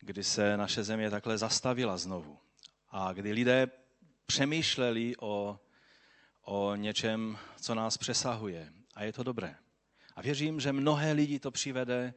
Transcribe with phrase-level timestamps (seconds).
[0.00, 2.38] kdy se naše země takhle zastavila znovu.
[2.90, 3.66] A kdy lidé
[4.26, 5.60] přemýšleli o,
[6.42, 8.72] o něčem, co nás přesahuje.
[8.94, 9.56] A je to dobré.
[10.16, 12.14] A věřím, že mnohé lidi to přivede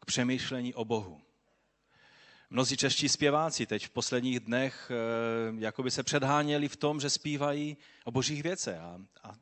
[0.00, 1.20] k přemýšlení o Bohu.
[2.50, 7.76] Mnozí čeští zpěváci teď v posledních dnech eh, jakoby se předháněli v tom, že zpívají
[8.04, 8.78] o božích věcech.
[8.78, 9.34] A, a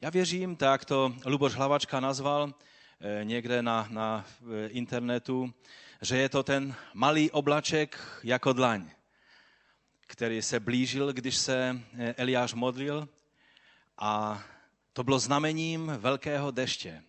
[0.00, 2.54] já věřím, tak to Luboš Hlavačka nazval
[3.00, 4.26] eh, někde na, na
[4.68, 5.54] internetu,
[6.04, 8.90] že je to ten malý oblaček jako dlaň,
[10.06, 13.08] který se blížil, když se eh, Eliáš modlil
[13.98, 14.42] a
[14.92, 17.02] to bylo znamením velkého deště,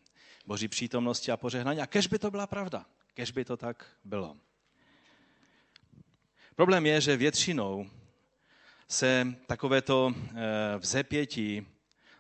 [0.46, 1.82] boží přítomnosti a požehnání.
[1.82, 4.38] A kež by to byla pravda, kež by to tak bylo.
[6.56, 7.90] Problém je, že většinou
[8.88, 11.68] se takovéto eh, vzepětí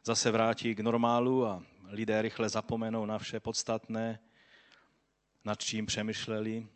[0.04, 4.20] zase vrátí k normálu a lidé rychle zapomenou na vše podstatné,
[5.46, 6.68] nad čím přemýšleli.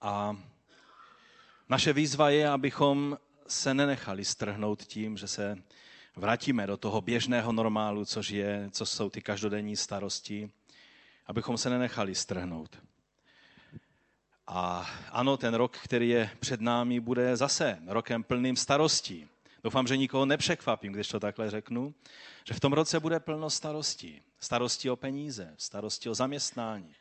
[0.00, 0.36] A
[1.68, 3.18] naše výzva je, abychom
[3.48, 5.58] se nenechali strhnout tím, že se
[6.16, 10.50] vrátíme do toho běžného normálu, což je, co jsou ty každodenní starosti,
[11.26, 12.78] abychom se nenechali strhnout.
[14.46, 19.28] A ano, ten rok, který je před námi, bude zase rokem plným starostí.
[19.64, 21.94] Doufám, že nikoho nepřekvapím, když to takhle řeknu,
[22.44, 24.22] že v tom roce bude plno starostí.
[24.40, 26.94] Starosti o peníze, starosti o zaměstnání,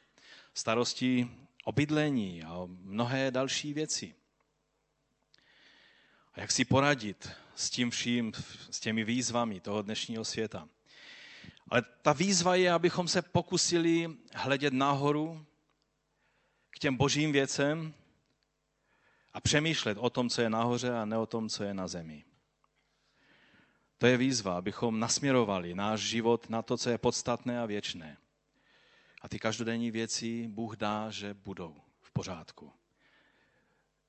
[0.56, 1.30] starosti
[1.64, 4.16] o bydlení a o mnohé další věci.
[6.34, 8.32] A jak si poradit s tím vším,
[8.72, 10.70] s těmi výzvami toho dnešního světa.
[11.70, 15.46] Ale ta výzva je, abychom se pokusili hledět nahoru
[16.70, 17.94] k těm božím věcem
[19.34, 22.24] a přemýšlet o tom, co je nahoře a ne o tom, co je na zemi.
[23.98, 28.18] To je výzva, abychom nasměrovali náš život na to, co je podstatné a věčné.
[29.26, 32.74] A ty každodenní věci Bůh dá, že budou v pořádku.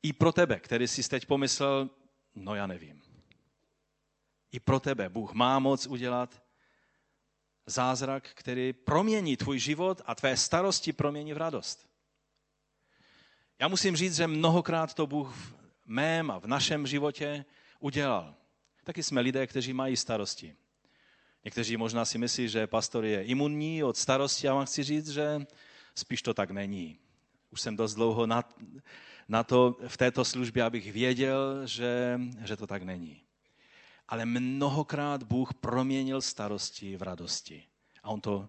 [0.03, 1.91] I pro tebe, který jsi teď pomyslel,
[2.35, 3.03] no já nevím.
[4.53, 6.43] I pro tebe Bůh má moc udělat
[7.67, 11.89] zázrak, který promění tvůj život a tvé starosti promění v radost.
[13.59, 15.55] Já musím říct, že mnohokrát to Bůh v
[15.87, 17.45] mém a v našem životě
[17.81, 18.35] udělal.
[18.85, 20.57] Taky jsme lidé, kteří mají starosti.
[21.47, 25.47] Někteří možná si myslí, že pastor je imunní od starosti, a vám chci říct, že
[25.95, 26.99] spíš to tak není.
[27.51, 28.45] Už jsem dost dlouho na,
[29.29, 33.23] na to v této službě, abych věděl, že, že to tak není.
[34.09, 37.63] Ale mnohokrát Bůh proměnil starosti v radosti.
[38.03, 38.49] A on to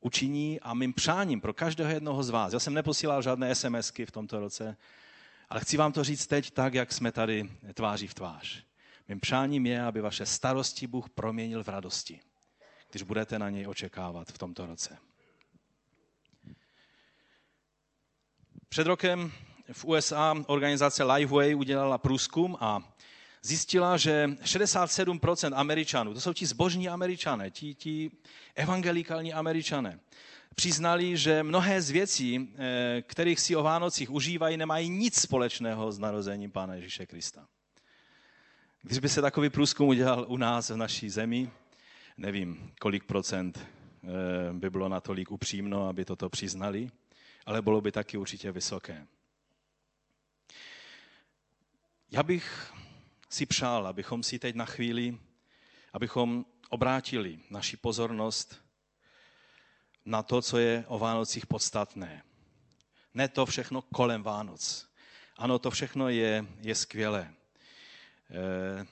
[0.00, 2.52] učiní a mým přáním pro každého jednoho z vás.
[2.52, 4.76] Já jsem neposílal žádné SMSky v tomto roce,
[5.48, 8.64] ale chci vám to říct teď tak, jak jsme tady tváří v tvář.
[9.08, 12.20] Mým přáním je, aby vaše starosti Bůh proměnil v radosti,
[12.90, 14.98] když budete na něj očekávat v tomto roce.
[18.68, 19.32] Před rokem
[19.72, 22.94] v USA organizace Lifeway udělala průzkum a
[23.42, 28.10] zjistila, že 67% Američanů, to jsou ti zbožní Američané, ti, ti
[28.54, 30.00] evangelikální Američané,
[30.54, 35.98] přiznali, že mnohé z věcí, eh, kterých si o Vánocích užívají, nemají nic společného s
[35.98, 37.46] narozením Pána Ježíše Krista.
[38.82, 41.50] Když by se takový průzkum udělal u nás v naší zemi,
[42.18, 44.08] nevím, kolik procent eh,
[44.52, 46.90] by bylo natolik upřímno, aby toto přiznali,
[47.46, 49.06] ale bylo by taky určitě vysoké.
[52.10, 52.72] Já bych
[53.30, 55.18] si přál, abychom si teď na chvíli,
[55.92, 58.62] abychom obrátili naši pozornost
[60.04, 62.22] na to, co je o Vánocích podstatné.
[63.14, 64.88] Ne to všechno kolem Vánoc.
[65.36, 67.34] Ano, to všechno je, je skvělé.
[68.30, 68.86] E,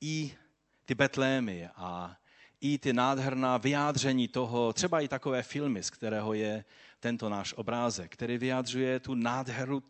[0.00, 0.36] I
[0.84, 2.16] ty betlémy a
[2.64, 6.64] i ty nádherná vyjádření toho, třeba i takové filmy, z kterého je
[7.00, 9.82] tento náš obrázek, který vyjádřuje tu nádheru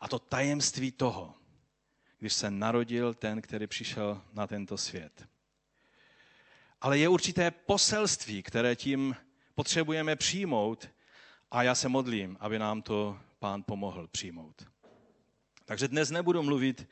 [0.00, 1.34] a to tajemství toho,
[2.18, 5.28] když se narodil ten, který přišel na tento svět.
[6.80, 9.16] Ale je určité poselství, které tím
[9.54, 10.88] potřebujeme přijmout
[11.50, 14.66] a já se modlím, aby nám to pán pomohl přijmout.
[15.64, 16.88] Takže dnes nebudu mluvit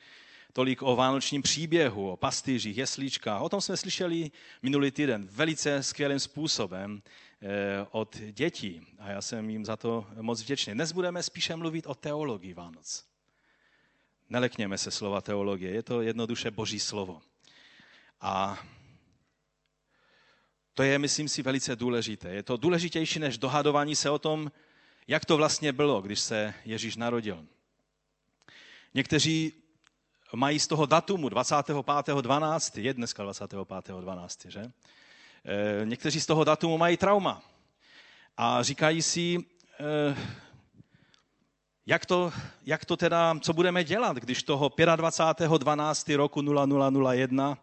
[0.55, 3.43] tolik o vánočním příběhu, o pastýřích, jeslíčkách.
[3.43, 4.31] O tom jsme slyšeli
[4.63, 7.03] minulý týden velice skvělým způsobem
[7.43, 10.75] eh, od dětí a já jsem jim za to moc vděčný.
[10.75, 13.05] Dnes budeme spíše mluvit o teologii Vánoc.
[14.31, 17.23] Nelekněme se slova teologie, je to jednoduše boží slovo.
[18.21, 18.59] A
[20.75, 22.29] to je, myslím si, velice důležité.
[22.29, 24.53] Je to důležitější než dohadování se o tom,
[25.09, 27.47] jak to vlastně bylo, když se Ježíš narodil.
[28.95, 29.64] Někteří
[30.35, 34.61] mají z toho datumu 25.12., je dneska 25.12., že?
[34.61, 34.71] E,
[35.85, 37.43] někteří z toho datumu mají trauma
[38.37, 39.39] a říkají si,
[39.81, 40.17] e,
[41.87, 42.33] Jak to,
[42.67, 46.17] jak to teda, co budeme dělat, když toho 25.12.
[46.17, 47.59] roku 0001,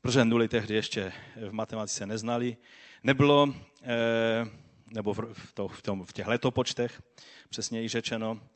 [0.00, 1.12] protože nuly tehdy ještě
[1.48, 2.56] v matematice neznali,
[3.02, 4.46] nebylo, eh,
[4.94, 7.02] nebo v, to, v, tom, v těch letopočtech,
[7.48, 8.51] přesněji řečeno, eh,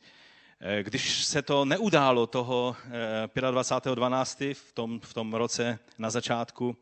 [0.83, 2.77] když se to neudálo toho
[3.35, 4.55] 25.12.
[4.55, 6.77] v tom, v tom roce na začátku,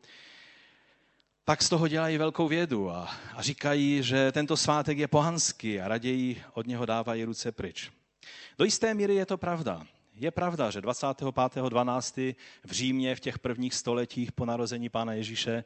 [1.45, 5.87] tak z toho dělají velkou vědu a, a říkají, že tento svátek je pohanský a
[5.87, 7.91] raději od něho dávají ruce pryč.
[8.57, 9.87] Do jisté míry je to pravda.
[10.15, 12.35] Je pravda, že 25.12.
[12.63, 15.63] v Římě v těch prvních stoletích po narození Pána Ježíše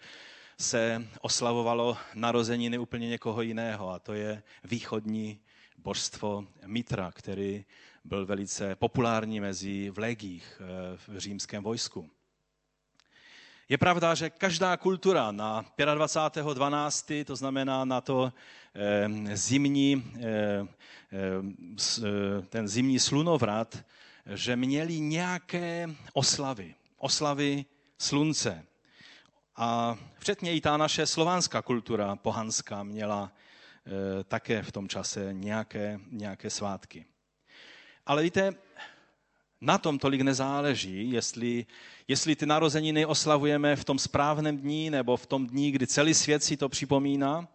[0.58, 5.40] se oslavovalo narozeniny úplně někoho jiného a to je východní
[5.78, 7.66] božstvo Mitra, který
[8.04, 12.10] byl velice populární mezi v legích eh, v římském vojsku.
[13.70, 18.34] Je pravda, že každá kultura na 25.12., to znamená na to
[18.76, 20.68] eh, zimní, eh,
[22.50, 23.84] ten zimní slunovrat,
[24.26, 27.66] že měli nějaké oslavy, oslavy
[27.98, 28.66] slunce.
[29.56, 33.32] A včetně i ta naše slovanská kultura pohanská měla
[34.28, 37.06] také v tom čase nějaké, nějaké svátky.
[38.10, 38.54] Ale víte,
[39.62, 41.66] na tom tolik nezáleží, jestli,
[42.08, 46.44] jestli ty narozeniny oslavujeme v tom správném dní nebo v tom dní, kdy celý svět
[46.44, 47.48] si to připomíná.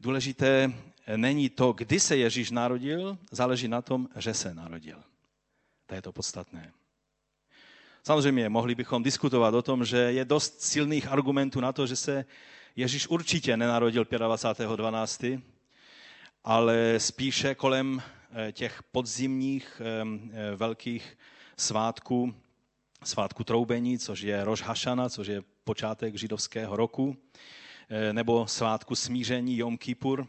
[0.00, 0.72] Důležité
[1.16, 5.02] není to, kdy se Ježíš narodil, záleží na tom, že se narodil.
[5.86, 6.72] To je to podstatné.
[8.02, 12.24] Samozřejmě mohli bychom diskutovat o tom, že je dost silných argumentů na to, že se
[12.76, 15.42] Ježíš určitě nenarodil 25.12.,
[16.44, 18.21] ale spíše kolem eh,
[18.52, 21.18] těch podzimních eh, eh, velkých
[21.56, 22.34] svátku,
[23.04, 27.16] svátku troubení, což je Roš Hašana, což je počátek židovského roku,
[27.88, 30.26] eh, nebo svátku smíření Jom Kippur,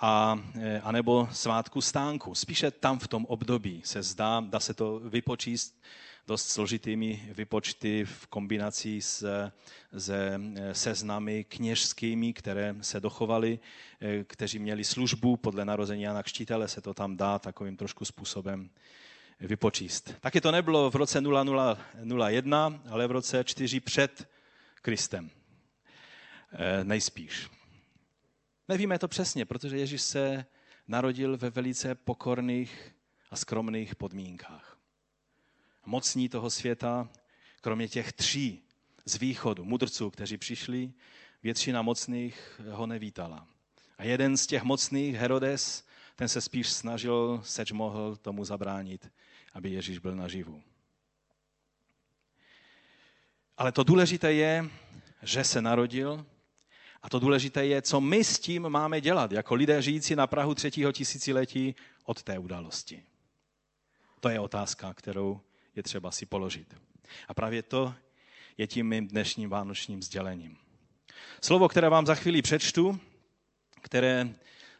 [0.00, 2.34] a, eh, a nebo svátku stánku.
[2.34, 5.82] Spíše tam v tom období se zdá, dá se to vypočíst
[6.26, 9.50] dost složitými vypočty v kombinaci s,
[9.98, 13.58] se eh, seznamy kněžskými, které se dochovaly,
[14.26, 18.70] kteří měli službu podle narození Jana Kštítele, se to tam dá takovým trošku způsobem
[19.40, 20.14] vypočíst.
[20.20, 24.28] Taky to nebylo v roce 0001, ale v roce 4 před
[24.82, 25.30] Kristem.
[26.52, 27.50] Eh, nejspíš.
[28.68, 30.46] Nevíme to přesně, protože Ježíš se
[30.88, 32.94] narodil ve velice pokorných
[33.30, 34.75] a skromných podmínkách.
[35.86, 37.08] Mocní toho světa,
[37.60, 38.62] kromě těch tří
[39.04, 40.92] z východu, mudrců, kteří přišli,
[41.42, 43.46] většina mocných ho nevítala.
[43.98, 45.84] A jeden z těch mocných, Herodes,
[46.16, 49.12] ten se spíš snažil, seč mohl tomu zabránit,
[49.52, 50.62] aby Ježíš byl naživu.
[53.56, 54.70] Ale to důležité je,
[55.22, 56.26] že se narodil
[57.02, 60.54] a to důležité je, co my s tím máme dělat, jako lidé žijící na Prahu
[60.54, 61.74] třetího tisíciletí
[62.04, 63.02] od té události.
[64.20, 65.40] To je otázka, kterou
[65.76, 66.76] je třeba si položit.
[67.28, 67.94] A právě to
[68.58, 70.56] je tím mým dnešním vánočním sdělením.
[71.40, 73.00] Slovo, které vám za chvíli přečtu,
[73.82, 74.28] které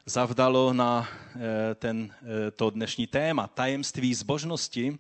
[0.07, 4.99] zavdalo na eh, ten, eh, to dnešní téma, tajemství zbožnosti.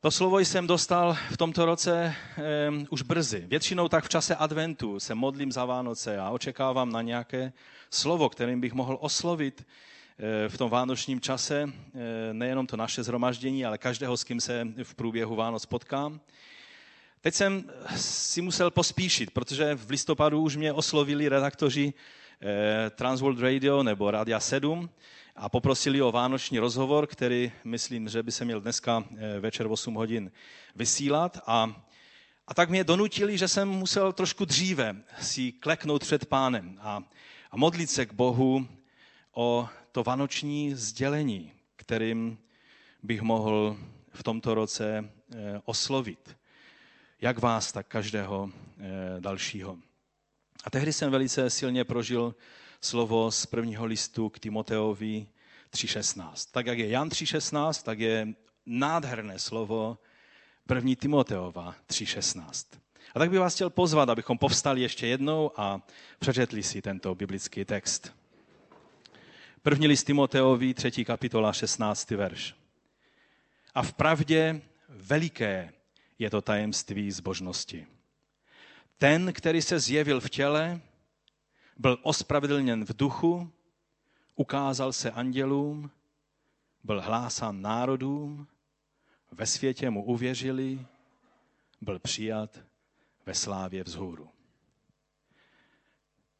[0.00, 2.14] To slovo jsem dostal v tomto roce
[2.68, 3.44] um, už brzy.
[3.46, 7.52] Většinou tak v čase adventu se modlím za Vánoce a očekávám na nějaké
[7.90, 9.66] slovo, kterým bych mohl oslovit
[10.48, 11.72] v tom vánočním čase
[12.32, 16.20] nejenom to naše zhromaždění, ale každého, s kým se v průběhu Vánoc potkám.
[17.20, 17.64] Teď jsem
[17.96, 21.92] si musel pospíšit, protože v listopadu už mě oslovili redaktoři
[22.42, 24.90] Eh, Transworld Radio nebo Radia 7
[25.36, 29.72] a poprosili o vánoční rozhovor, který myslím, že by se měl dneska eh, večer v
[29.72, 30.30] 8 hodin
[30.76, 31.38] vysílat.
[31.46, 31.84] A,
[32.46, 37.02] a tak mě donutili, že jsem musel trošku dříve si kleknout před pánem a,
[37.50, 38.68] a modlit se k Bohu
[39.32, 42.38] o to vánoční sdělení, kterým
[43.02, 43.76] bych mohl
[44.12, 46.36] v tomto roce eh, oslovit.
[47.20, 48.50] Jak vás, tak každého
[49.20, 49.78] dalšího.
[50.64, 52.34] A tehdy jsem velice silně prožil
[52.80, 55.26] slovo z prvního listu k Timoteovi
[55.72, 56.48] 3.16.
[56.52, 58.28] Tak jak je Jan 3.16, tak je
[58.66, 59.98] nádherné slovo
[60.66, 62.66] první Timoteova 3.16.
[63.14, 65.82] A tak bych vás chtěl pozvat, abychom povstali ještě jednou a
[66.18, 68.19] přečetli si tento biblický text.
[69.62, 71.04] První list Timoteovi, 3.
[71.04, 72.10] kapitola, 16.
[72.10, 72.54] verš.
[73.74, 75.72] A v pravdě veliké
[76.18, 77.86] je to tajemství zbožnosti.
[78.98, 80.80] Ten, který se zjevil v těle,
[81.76, 83.52] byl ospravedlněn v duchu,
[84.36, 85.90] ukázal se andělům,
[86.84, 88.46] byl hlásán národům,
[89.30, 90.86] ve světě mu uvěřili,
[91.80, 92.58] byl přijat
[93.26, 94.28] ve slávě vzhůru.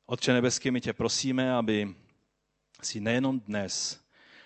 [0.07, 1.95] Otče nebeský, my tě prosíme, aby
[2.85, 4.01] si nejenom dnes,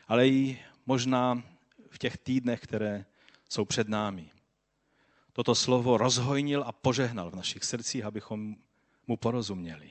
[0.08, 1.42] ale i možná
[1.90, 3.04] v těch týdnech, které
[3.48, 4.30] jsou před námi.
[5.32, 8.56] Toto slovo rozhojnil a požehnal v našich srdcích, abychom
[9.06, 9.90] mu porozuměli.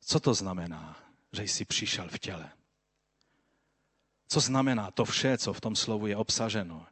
[0.00, 0.98] Co to znamená,
[1.32, 2.50] že jsi přišel v těle?
[4.28, 6.86] Co znamená to vše, co v tom slovu je obsaženo?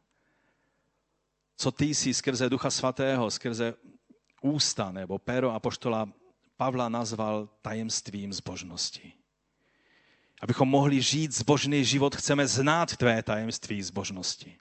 [1.57, 3.73] Co ty jsi skrze Ducha Svatého, skrze
[4.41, 6.09] ústa nebo péro apoštola
[6.57, 9.13] Pavla nazval tajemstvím zbožnosti.
[10.41, 14.57] Abychom mohli žít zbožný život, chceme znát tvé tajemství zbožnosti.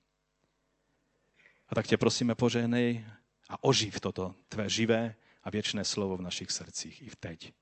[1.69, 3.07] A tak tě prosíme, požehnej
[3.49, 7.53] a oživ toto tvé živé a věčné slovo v našich srdcích i v teď.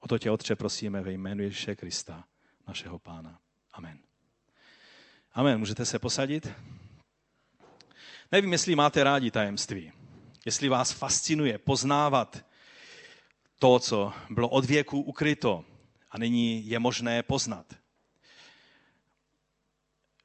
[0.00, 2.24] O to tě, Otče, prosíme ve jménu Ježíše Krista,
[2.68, 3.40] našeho Pána.
[3.72, 3.98] Amen.
[5.32, 5.58] Amen.
[5.58, 6.48] Můžete se posadit?
[8.32, 9.92] Nevím, jestli máte rádi tajemství.
[10.44, 12.44] Jestli vás fascinuje poznávat
[13.58, 15.64] to, co bylo od věku ukryto
[16.10, 17.66] a nyní je možné poznat.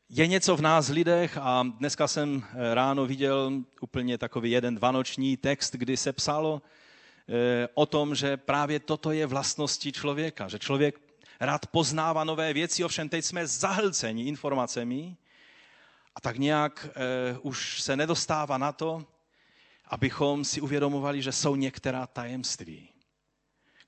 [0.09, 5.75] Je něco v nás lidech a dneska jsem ráno viděl úplně takový jeden vanoční text,
[5.75, 10.99] kdy se psalo eh, o tom, že právě toto je vlastností člověka, že člověk
[11.41, 15.17] rád poznává nové věci, ovšem teď jsme zahlceni informacemi
[16.15, 19.05] a tak nějak uh, už se nedostává na to,
[19.85, 22.89] abychom si uvědomovali, že jsou některá tajemství,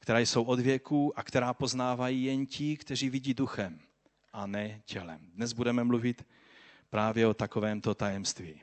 [0.04, 3.80] která jsou od věku a která poznávají jen ti, kteří vidí duchem
[4.34, 5.20] a ne tělem.
[5.36, 6.26] Dnes budeme mluvit
[6.90, 8.62] právě o takovémto tajemství.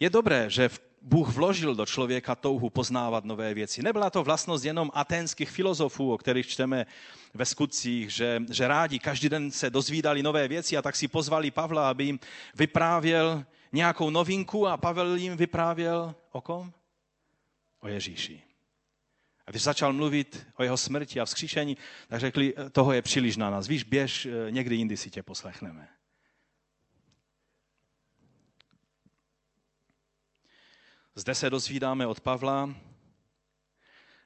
[0.00, 0.70] Je dobré, že
[1.02, 3.82] Bůh vložil do člověka touhu poznávat nové věci.
[3.82, 6.86] Nebyla to vlastnost jenom aténských filozofů, o kterých čteme
[7.34, 11.50] ve skutcích, že, že rádi každý den se dozvídali nové věci a tak si pozvali
[11.50, 12.18] Pavla, aby jim
[12.54, 16.72] vyprávěl nějakou novinku a Pavel jim vyprávěl o kom?
[17.80, 18.45] O Ježíši.
[19.46, 21.76] A když začal mluvit o jeho smrti a vzkříšení,
[22.08, 23.66] tak řekli, toho je příliš na nás.
[23.66, 25.88] Víš, běž, někdy jindy si tě poslechneme.
[31.14, 32.74] Zde se dozvídáme od Pavla,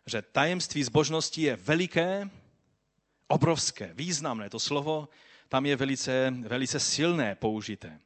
[0.07, 2.31] že tajemství zbožnosti je veliké,
[3.29, 4.51] obrovské, významné.
[4.51, 5.09] To slovo
[5.49, 8.01] tam je velice, velice silné použité.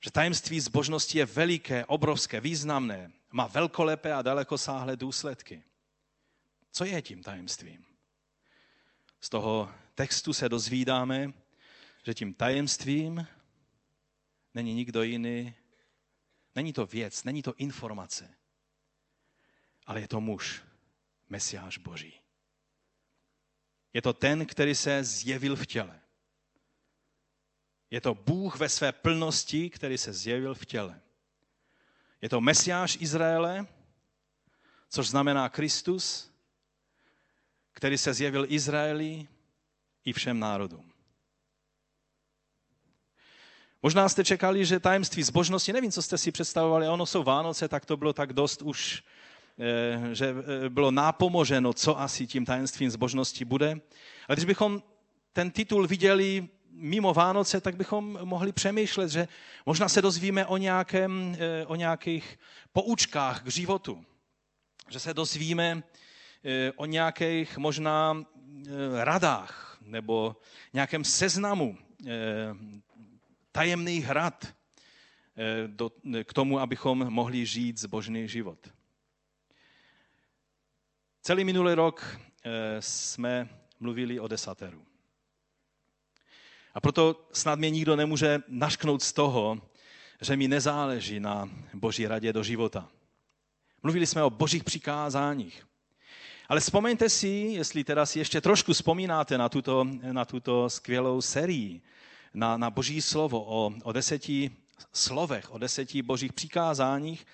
[0.00, 5.62] Že tajemství zbožnosti je veliké, obrovské, významné, má velkolepé a dalekosáhlé důsledky.
[6.72, 7.86] Co je tím tajemstvím?
[9.20, 11.32] Z toho textu se dozvídáme,
[12.02, 13.26] že tím tajemstvím
[14.54, 15.54] není nikdo jiný
[16.56, 18.34] Není to věc, není to informace,
[19.86, 20.62] ale je to muž,
[21.28, 22.20] Mesiáš Boží.
[23.92, 26.00] Je to ten, který se zjevil v těle.
[27.90, 31.00] Je to Bůh ve své plnosti, který se zjevil v těle.
[32.26, 33.66] Je to Mesiáš Izraele,
[34.90, 36.30] což znamená Kristus,
[37.72, 39.28] který se zjevil Izraeli
[40.04, 40.92] i všem národům.
[43.82, 47.86] Možná jste čekali, že tajemství zbožnosti, nevím, co jste si představovali, ono jsou Vánoce, tak
[47.86, 49.02] to bylo tak dost už,
[49.58, 53.70] eh, že eh, bylo nápomoženo, co asi tím tajemstvím zbožnosti bude.
[54.28, 54.82] Ale když bychom
[55.32, 59.28] ten titul viděli mimo Vánoce, tak bychom mohli přemýšlet, že
[59.66, 62.38] možná se dozvíme o, nějakém, eh, o nějakých
[62.72, 64.04] poučkách k životu.
[64.88, 65.82] Že se dozvíme
[66.76, 68.24] o nějakých možná
[69.04, 70.36] radách nebo
[70.72, 71.78] nějakém seznamu
[73.56, 75.90] tajemný hrad eh, do,
[76.24, 78.68] k tomu, abychom mohli žít zbožný život.
[81.22, 82.04] Celý minulý rok
[82.44, 83.48] eh, jsme
[83.80, 84.85] mluvili o desateru.
[86.76, 89.60] A proto snad mě nikdo nemůže našknout z toho,
[90.20, 92.88] že mi nezáleží na boží radě do života.
[93.82, 95.66] Mluvili jsme o božích přikázáních.
[96.48, 101.80] Ale vzpomeňte si, jestli teda si ještě trošku vzpomínáte na tuto, na tuto skvělou sérii
[102.34, 104.50] na, na boží slovo, o, o deseti
[104.92, 107.26] slovech, o deseti božích přikázáních,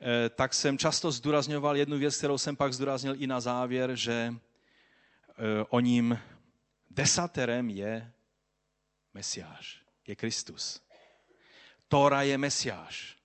[0.00, 4.34] eh, tak jsem často zdůrazňoval jednu věc, kterou jsem pak zdůraznil i na závěr, že
[4.34, 5.34] eh,
[5.68, 6.18] o ním
[6.90, 8.12] desaterem je
[9.14, 10.80] Mesiáš, je Kristus.
[11.88, 13.18] Tóra je Mesiáš.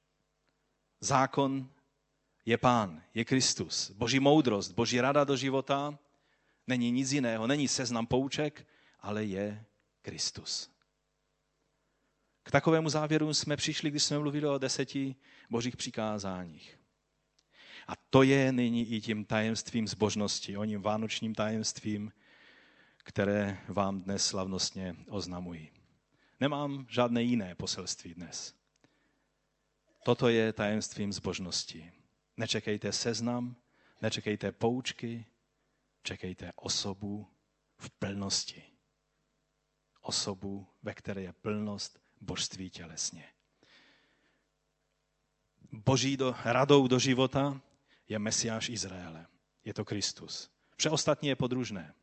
[0.99, 1.69] Zákon
[2.45, 3.91] je Pán, je Kristus.
[3.91, 5.99] Boží moudrost, Boží rada do života
[6.67, 8.67] není nic jiného, není seznam pouček,
[8.99, 9.65] ale je
[10.01, 10.69] Kristus.
[12.43, 15.15] K takovému závěru jsme přišli, když jsme mluvili o deseti
[15.49, 16.79] božích přikázáních.
[17.87, 22.11] A to je nyní i tím tajemstvím zbožnosti, o ním vánočním tajemstvím,
[23.03, 25.71] které vám dnes slavnostně oznamují.
[26.39, 28.55] Nemám žádné jiné poselství dnes.
[30.05, 31.91] Toto je tajemstvím zbožnosti.
[32.37, 33.55] Nečekejte seznam,
[34.01, 35.25] nečekejte poučky,
[36.03, 37.27] čekejte osobu
[37.77, 38.63] v plnosti.
[40.05, 43.29] osobu, ve které je plnost božství tělesně.
[45.71, 47.61] Boží do, radou do života
[48.07, 49.27] je Mesiáš Izraele.
[49.65, 50.49] Je to Kristus.
[50.75, 51.93] Vše ostatní je podružné,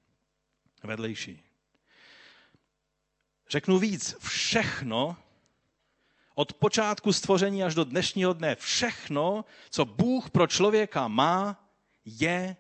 [0.83, 1.43] vedlejší.
[3.51, 5.17] Řeknu víc, všechno,
[6.35, 11.69] od počátku stvoření až do dnešního dne, všechno, co Bůh pro člověka má,
[12.05, 12.57] je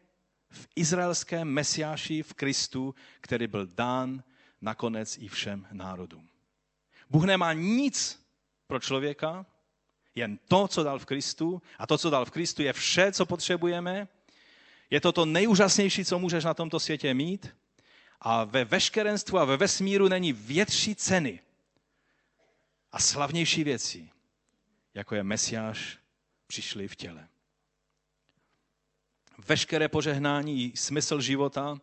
[0.50, 4.22] v izraelském mesiáši, v Kristu, který byl dán
[4.60, 6.28] nakonec i všem národům.
[7.10, 8.26] Bůh nemá nic
[8.66, 9.46] pro člověka,
[10.14, 11.62] jen to, co dal v Kristu.
[11.78, 14.08] A to, co dal v Kristu, je vše, co potřebujeme.
[14.90, 17.54] Je to to nejúžasnější, co můžeš na tomto světě mít.
[18.20, 21.40] A ve veškerenstvu a ve vesmíru není větší ceny
[22.92, 24.10] a slavnější věci,
[24.94, 25.98] jako je Mesiáš,
[26.46, 27.28] přišli v těle.
[29.38, 31.80] Veškeré požehnání i smysl života,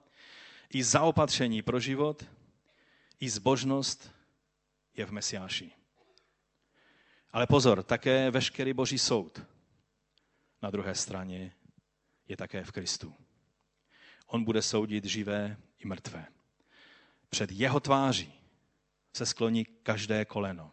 [0.70, 2.26] i zaopatření pro život,
[3.20, 4.12] i zbožnost
[4.94, 5.72] je v Mesiáši.
[7.32, 9.42] Ale pozor, také veškerý boží soud
[10.62, 11.54] na druhé straně
[12.28, 13.14] je také v Kristu.
[14.28, 16.26] On bude soudit živé mrtvé.
[17.30, 18.34] Před jeho tváří
[19.14, 20.72] se skloní každé koleno.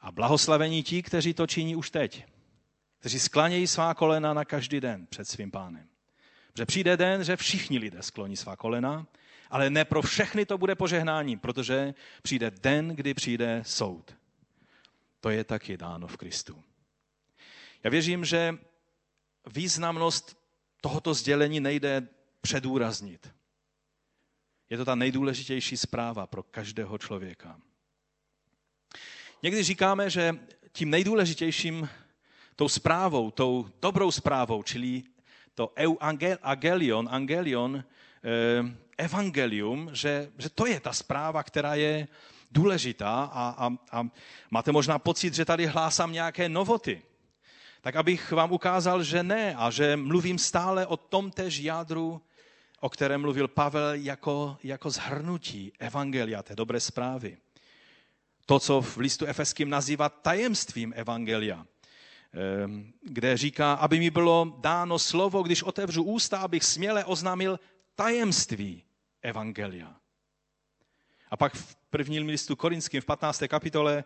[0.00, 2.24] A blahoslavení ti, kteří to činí už teď.
[2.98, 5.88] Kteří sklánějí svá kolena na každý den před svým pánem.
[6.58, 9.06] Že přijde den, že všichni lidé skloní svá kolena,
[9.50, 14.16] ale ne pro všechny to bude požehnání, protože přijde den, kdy přijde soud.
[15.20, 16.62] To je taky dáno v Kristu.
[17.84, 18.58] Já věřím, že
[19.54, 20.38] významnost
[20.80, 22.08] tohoto sdělení nejde
[22.40, 23.35] předúraznit.
[24.70, 27.60] Je to ta nejdůležitější zpráva pro každého člověka.
[29.42, 30.38] Někdy říkáme, že
[30.72, 31.88] tím nejdůležitějším
[32.56, 35.02] tou zprávou, tou dobrou zprávou, čili
[35.54, 37.84] to evangelion, angelion,
[38.24, 42.08] eh, evangelium, že, že to je ta zpráva, která je
[42.50, 44.08] důležitá a, a, a
[44.50, 47.02] máte možná pocit, že tady hlásám nějaké novoty.
[47.80, 52.22] Tak abych vám ukázal, že ne a že mluvím stále o tom tež jádru,
[52.80, 57.38] o kterém mluvil Pavel jako, jako zhrnutí evangelia, té dobré zprávy.
[58.46, 61.66] To, co v listu efeským nazývá tajemstvím evangelia,
[62.32, 67.60] ehm, kde říká, aby mi bylo dáno slovo, když otevřu ústa, abych směle oznámil
[67.94, 68.82] tajemství
[69.22, 69.96] evangelia.
[71.30, 73.48] A pak v prvním listu korinským v 15.
[73.48, 74.04] kapitole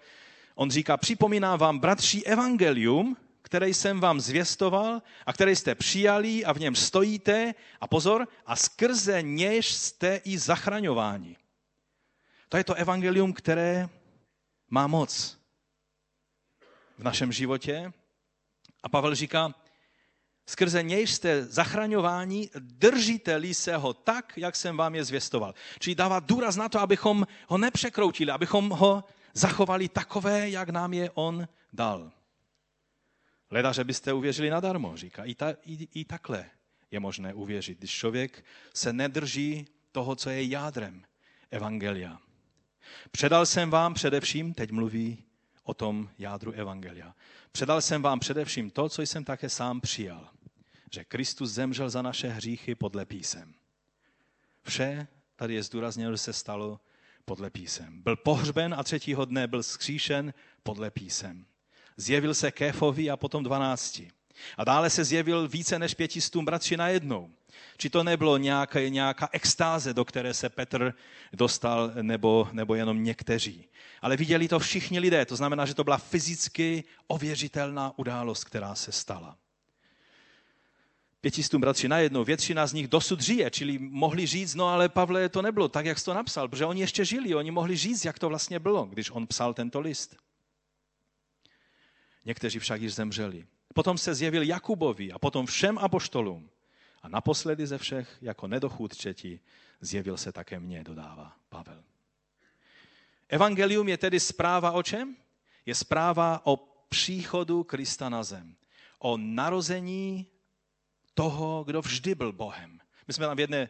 [0.55, 6.53] on říká, připomínám vám, bratři, evangelium, které jsem vám zvěstoval a které jste přijali a
[6.53, 11.37] v něm stojíte a pozor, a skrze něž jste i zachraňováni.
[12.49, 13.89] To je to evangelium, které
[14.71, 15.39] má moc
[16.99, 17.93] v našem životě.
[18.83, 19.55] A Pavel říká,
[20.47, 25.55] skrze něj jste zachraňováni, držíte-li se ho tak, jak jsem vám je zvěstoval.
[25.79, 31.11] Čili dává důraz na to, abychom ho nepřekroutili, abychom ho zachovali takové, jak nám je
[31.15, 32.13] on dal.
[33.51, 35.25] Leda, že byste uvěřili nadarmo, říká.
[35.25, 36.51] I, ta, i, I takhle
[36.91, 41.05] je možné uvěřit, když člověk se nedrží toho, co je jádrem
[41.51, 42.19] Evangelia.
[43.11, 45.25] Předal jsem vám především, teď mluví
[45.63, 47.15] o tom jádru Evangelia,
[47.53, 50.31] předal jsem vám především to, co jsem také sám přijal
[50.91, 53.55] že Kristus zemřel za naše hříchy podle písem.
[54.63, 56.81] Vše tady je zdůrazněno, že se stalo
[57.25, 58.03] podle písem.
[58.03, 61.47] Byl pohřben a třetího dne byl skříšen podle písem.
[61.97, 64.11] Zjevil se Kéfovi a potom dvanácti.
[64.57, 67.31] A dále se zjevil více než pětistům bratři najednou.
[67.77, 70.95] Či to nebylo nějaká, nějaká extáze, do které se Petr
[71.33, 73.69] dostal, nebo, nebo jenom někteří.
[74.03, 78.93] Ale viděli to všichni lidé, to znamená, že to byla fyzicky ověřitelná událost, která se
[78.93, 79.37] stala
[81.21, 85.43] pětistům bratři najednou, většina z nich dosud žije, čili mohli říct, no ale Pavle to
[85.43, 88.29] nebylo tak, jak jsi to napsal, protože oni ještě žili, oni mohli říct, jak to
[88.29, 90.17] vlastně bylo, když on psal tento list.
[92.31, 93.47] Někteří však již zemřeli.
[93.75, 96.51] Potom se zjevil Jakubovi a potom všem apoštolům.
[97.03, 99.41] A naposledy ze všech, jako nedochůd třetí,
[99.81, 101.83] zjevil se také mně, dodává Pavel.
[103.29, 105.17] Evangelium je tedy zpráva o čem?
[105.67, 106.57] Je zpráva o
[106.89, 108.57] příchodu Krista na zem.
[108.99, 110.27] O narození
[111.15, 112.81] toho, kdo vždy byl Bohem.
[113.09, 113.69] My jsme tam v jedné,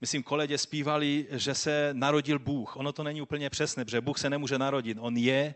[0.00, 2.76] myslím, koledě zpívali, že se narodil Bůh.
[2.76, 4.98] Ono to není úplně přesné, protože Bůh se nemůže narodit.
[5.00, 5.54] On je,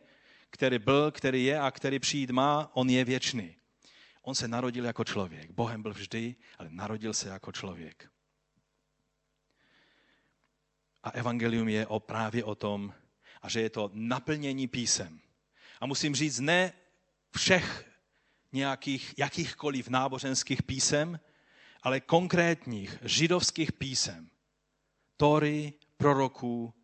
[0.51, 3.57] který byl, který je a který přijít má, on je věčný.
[4.23, 5.51] On se narodil jako člověk.
[5.51, 8.11] Bohem byl vždy, ale narodil se jako člověk.
[11.03, 12.95] A evangelium je o právě o tom,
[13.43, 15.21] a že je to naplnění písem.
[15.81, 16.73] A musím říct, ne
[17.37, 17.91] všech
[18.53, 21.21] nějakých, jakýchkoliv náboženských písem,
[21.83, 24.31] ale konkrétních židovských písem.
[25.17, 26.75] Tory, proroků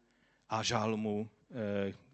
[0.49, 2.06] a žálmu, eh,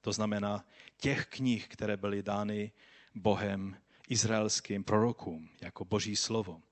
[0.00, 0.64] to znamená
[0.96, 2.72] těch knih, které byly dány
[3.14, 3.76] Bohem
[4.08, 6.62] izraelským prorokům jako boží slovo,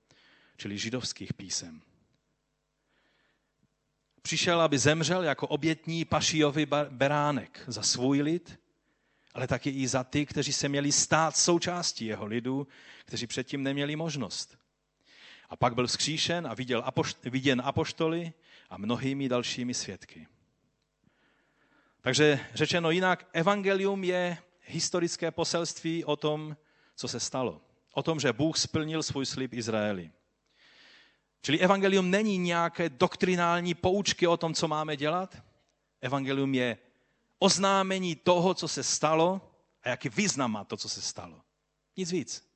[0.57, 1.81] čili židovských písem.
[4.21, 8.59] Přišel, aby zemřel jako obětní pašijový beránek za svůj lid,
[9.33, 12.67] ale taky i za ty, kteří se měli stát součástí jeho lidu,
[13.05, 14.57] kteří předtím neměli možnost.
[15.49, 18.33] A pak byl vzkříšen a viděl apošt, viděn apoštoly
[18.69, 20.27] a mnohými dalšími svědky.
[22.05, 26.57] Takže řečeno jinak, evangelium je historické poselství o tom,
[26.95, 27.61] co se stalo.
[27.93, 30.11] O tom, že Bůh splnil svůj slib Izraeli.
[31.41, 35.43] Čili evangelium není nějaké doktrinální poučky o tom, co máme dělat.
[36.01, 36.77] Evangelium je
[37.39, 39.51] oznámení toho, co se stalo
[39.83, 41.41] a jaký význam má to, co se stalo.
[41.97, 42.54] Nic víc.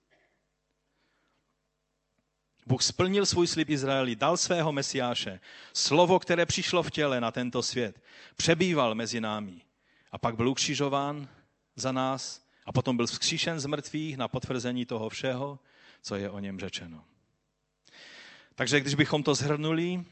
[2.69, 5.39] Bůh splnil svůj slib Izraeli, dal svého mesiáše,
[5.73, 8.01] slovo, které přišlo v těle na tento svět,
[8.35, 9.61] přebýval mezi námi
[10.11, 11.27] a pak byl ukřižován
[11.75, 15.59] za nás a potom byl vzkříšen z mrtvých na potvrzení toho všeho,
[16.01, 17.03] co je o něm řečeno.
[18.55, 20.05] Takže když bychom to zhrnuli,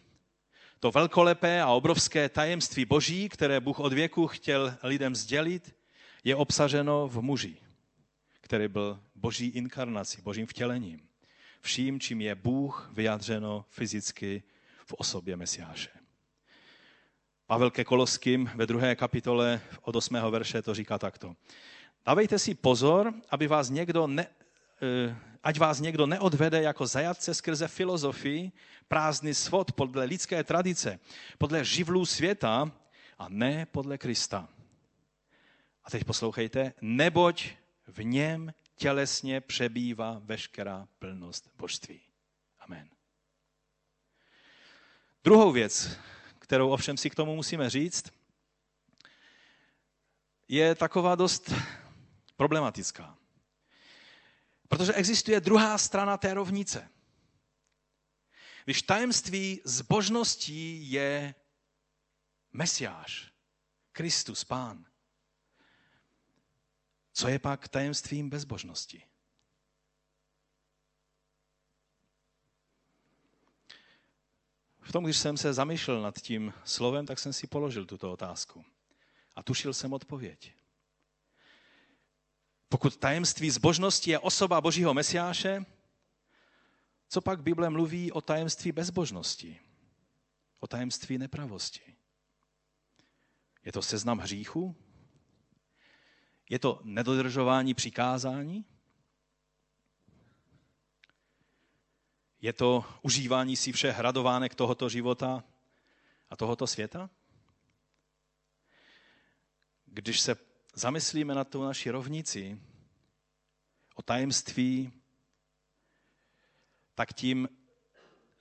[0.80, 5.76] to velkolepé a obrovské tajemství Boží, které Bůh od věku chtěl lidem sdělit,
[6.24, 7.58] je obsaženo v muži,
[8.42, 11.07] který byl Boží inkarnací, Božím vtělením.
[11.62, 14.44] Vším, čím je Bůh vyjádřeno fyzicky
[14.86, 15.90] v osobě Mesiáše.
[17.48, 20.16] Pavel ke Koloským ve druhé kapitole od 8.
[20.30, 21.36] verše to říká takto.
[22.06, 24.28] Dávejte si pozor, aby vás někdo ne,
[24.82, 28.52] eh, ať vás někdo neodvede jako zajatce skrze filozofii,
[28.88, 31.00] prázdný svod podle lidské tradice,
[31.38, 32.72] podle živlů světa
[33.20, 34.50] a ne podle Krista.
[35.84, 37.50] A teď poslouchejte, neboť
[37.88, 42.02] v něm tělesně přebývá veškerá plnost božství.
[42.60, 42.90] Amen.
[45.24, 45.98] Druhou věc,
[46.40, 48.12] kterou ovšem si k tomu musíme říct,
[50.48, 51.54] je taková dost
[52.36, 53.18] problematická.
[54.68, 56.90] Protože existuje druhá strana té rovnice.
[58.66, 61.36] Když tajemství zbožností je
[62.54, 63.32] Mesiáš,
[63.92, 64.86] Kristus, Pán,
[67.18, 69.04] co je pak tajemstvím bezbožnosti?
[74.82, 78.66] V tom, když jsem se zamýšlel nad tím slovem, tak jsem si položil tuto otázku.
[79.36, 80.54] A tušil jsem odpověď.
[82.70, 85.66] Pokud tajemství zbožnosti je osoba Božího Mesiáše,
[87.10, 89.60] co pak Bible mluví o tajemství bezbožnosti?
[90.60, 91.96] O tajemství nepravosti?
[93.66, 94.87] Je to seznam hříchu?
[96.50, 98.66] Je to nedodržování přikázání?
[102.42, 105.44] Je to užívání si všech radovánek tohoto života
[106.30, 107.10] a tohoto světa?
[109.86, 110.36] Když se
[110.74, 112.62] zamyslíme na tu naši rovnici,
[113.96, 114.92] o tajemství,
[116.96, 117.50] tak tím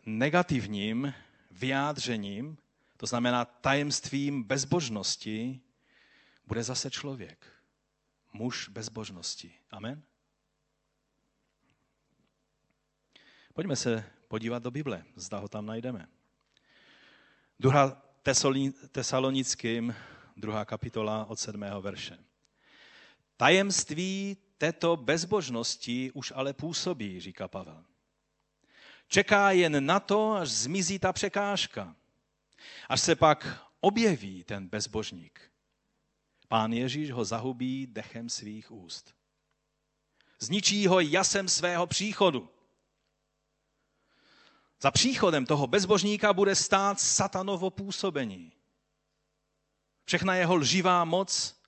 [0.07, 1.15] negativním
[1.51, 2.59] vyjádřením,
[2.97, 5.61] to znamená tajemstvím bezbožnosti,
[6.47, 7.56] bude zase člověk.
[8.37, 9.55] Muž bezbožnosti.
[9.71, 10.03] Amen?
[13.55, 16.09] Pojďme se podívat do Bible, zda ho tam najdeme.
[17.61, 18.03] Druhá
[18.93, 19.95] tesalonickým,
[20.37, 22.19] druhá kapitola od sedmého verše.
[23.37, 27.85] Tajemství této bezbožnosti už ale působí, říká Pavel.
[29.09, 31.97] Čeká jen na to, až zmizí ta překážka.
[32.89, 35.56] Až se pak objeví ten bezbožník.
[36.49, 39.15] Pán Ježíš ho zahubí dechem svých úst.
[40.39, 42.49] Zničí ho jasem svého příchodu.
[44.81, 48.53] Za příchodem toho bezbožníka bude stát satanovo působení.
[50.05, 51.61] Všechna jeho lživá moc,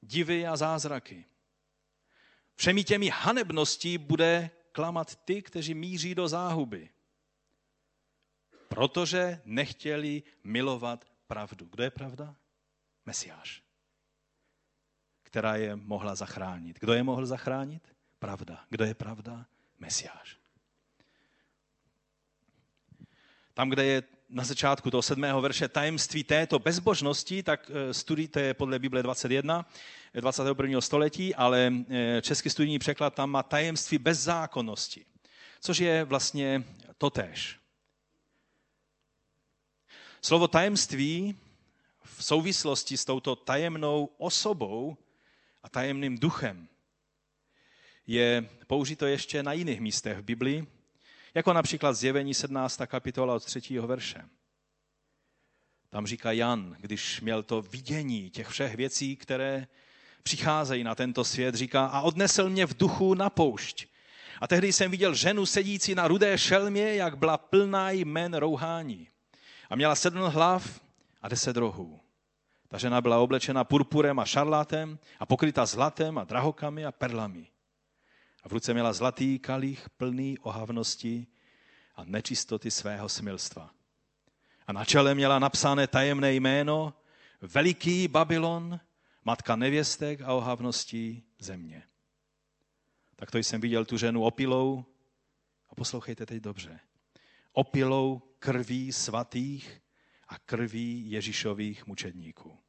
[0.00, 1.24] divy a zázraky.
[2.54, 6.90] Všemi těmi hanebností bude klamat ty, kteří míří do záhuby.
[8.68, 11.66] Protože nechtěli milovat pravdu.
[11.70, 12.36] Kdo je pravda?
[13.06, 13.62] Mesiáš.
[15.32, 16.78] Která je mohla zachránit.
[16.80, 17.82] Kdo je mohl zachránit?
[18.18, 18.64] Pravda.
[18.70, 19.46] Kdo je pravda?
[19.78, 20.36] Mesiáš.
[23.54, 28.78] Tam, kde je na začátku toho sedmého verše tajemství této bezbožnosti, tak eh, studijte podle
[28.78, 29.66] Bible 21,
[30.14, 30.80] 21.
[30.80, 35.04] století, ale eh, český studijní překlad tam má tajemství bezzákonnosti,
[35.60, 36.64] což je vlastně
[36.98, 37.58] totéž.
[40.22, 41.38] Slovo tajemství
[42.04, 44.96] v souvislosti s touto tajemnou osobou
[45.62, 46.68] a tajemným duchem
[48.06, 50.66] je použito ještě na jiných místech v Biblii,
[51.34, 52.80] jako například zjevení 17.
[52.86, 53.78] kapitola od 3.
[53.78, 54.24] verše.
[55.90, 59.66] Tam říká Jan, když měl to vidění těch všech věcí, které
[60.22, 63.86] přicházejí na tento svět, říká, a odnesl mě v duchu na poušť.
[64.40, 69.08] A tehdy jsem viděl ženu sedící na rudé šelmě, jak byla plná jmen rouhání.
[69.70, 70.80] A měla sedm hlav
[71.22, 72.01] a deset rohů.
[72.72, 77.48] Ta žena byla oblečena purpurem a šarlátem a pokryta zlatem a drahokami a perlami.
[78.42, 81.26] A v ruce měla zlatý kalich plný ohavnosti
[81.96, 83.70] a nečistoty svého smilstva.
[84.66, 86.94] A na čele měla napsané tajemné jméno
[87.40, 88.80] Veliký Babylon,
[89.24, 91.82] matka nevěstek a ohavností země.
[93.16, 94.84] Tak to jsem viděl tu ženu opilou,
[95.70, 96.80] a poslouchejte teď dobře,
[97.52, 99.80] opilou krví svatých
[100.28, 102.61] a krví Ježíšových mučedníků.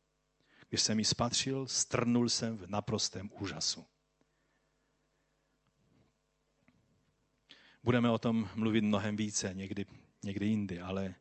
[0.74, 3.86] Když jsem ji spatřil, strnul jsem v naprostém úžasu.
[7.84, 9.86] Budeme o tom mluvit mnohem více, někdy,
[10.24, 11.16] někdy jindy, ale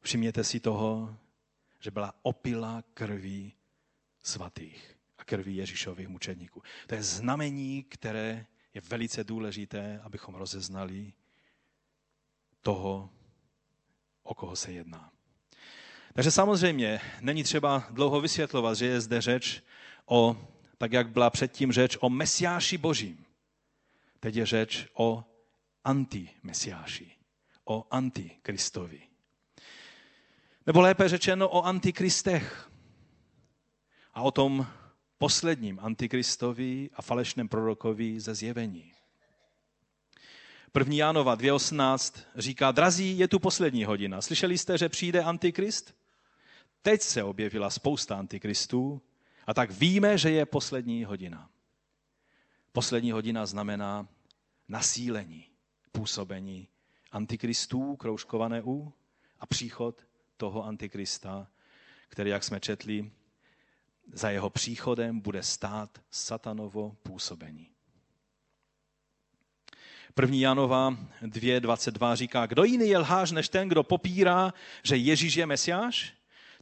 [0.00, 1.18] všimněte si toho,
[1.80, 3.52] že byla opila krví
[4.22, 6.62] svatých a krví Ježíšových mučedníků.
[6.86, 11.12] To je znamení, které je velice důležité, abychom rozeznali
[12.60, 13.10] toho,
[14.22, 15.17] o koho se jedná.
[16.18, 19.62] Takže samozřejmě není třeba dlouho vysvětlovat, že je zde řeč
[20.06, 20.36] o,
[20.78, 23.24] tak jak byla předtím řeč o Mesiáši Božím.
[24.20, 25.24] Teď je řeč o
[25.84, 27.12] antimesiáši,
[27.64, 29.00] o antikristovi.
[30.66, 32.70] Nebo lépe řečeno o antikristech.
[34.14, 34.66] A o tom
[35.18, 38.92] posledním antikristovi a falešném prorokovi ze zjevení.
[40.78, 40.94] 1.
[40.94, 44.22] Jánova 2.18 říká, drazí, je tu poslední hodina.
[44.22, 45.97] Slyšeli jste, že přijde antikrist?
[46.82, 49.02] Teď se objevila spousta antikristů
[49.46, 51.50] a tak víme, že je poslední hodina.
[52.72, 54.08] Poslední hodina znamená
[54.68, 55.44] nasílení,
[55.92, 56.68] působení
[57.12, 58.92] antikristů, kroužkované U,
[59.40, 60.02] a příchod
[60.36, 61.48] toho antikrista,
[62.08, 63.10] který, jak jsme četli,
[64.12, 67.70] za jeho příchodem bude stát satanovo působení.
[70.20, 70.36] 1.
[70.36, 70.90] Janova
[71.22, 76.17] 2.22 říká, kdo jiný je lhář než ten, kdo popírá, že Ježíš je Mesiáš?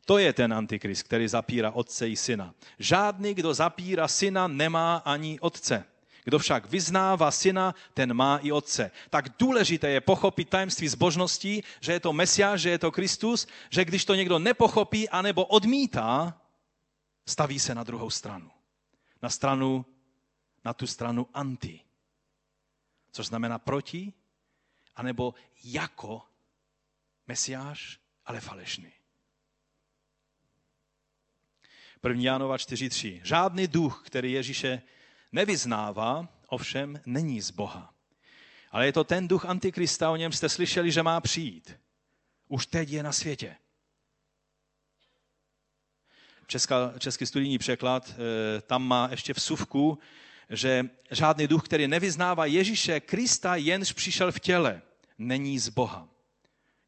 [0.07, 2.55] To je ten antikrist, který zapírá otce i syna.
[2.79, 5.85] Žádný, kdo zapírá syna, nemá ani otce.
[6.25, 8.91] Kdo však vyznává syna, ten má i otce.
[9.11, 13.85] Tak důležité je pochopit tajemství zbožností, že je to Mesiáš, že je to Kristus, že
[13.85, 16.41] když to někdo nepochopí anebo odmítá,
[17.27, 18.51] staví se na druhou stranu.
[19.23, 19.87] Na stranu,
[20.65, 21.81] na tu stranu anti.
[23.13, 24.13] Což znamená proti,
[24.97, 26.23] anebo jako
[27.27, 28.93] Mesiáš, ale falešný.
[32.05, 32.23] 1.
[32.23, 33.21] Jánova 4.3.
[33.25, 34.83] Žádný duch, který Ježíše
[35.33, 37.95] nevyznává, ovšem není z Boha.
[38.71, 41.77] Ale je to ten duch Antikrista, o něm jste slyšeli, že má přijít.
[42.49, 43.57] Už teď je na světě.
[46.47, 49.99] Česká, český studijní překlad eh, tam má ještě vsuvku,
[50.51, 54.83] že žádný duch, který nevyznává Ježíše Krista, jenž přišel v těle,
[55.19, 56.09] není z Boha.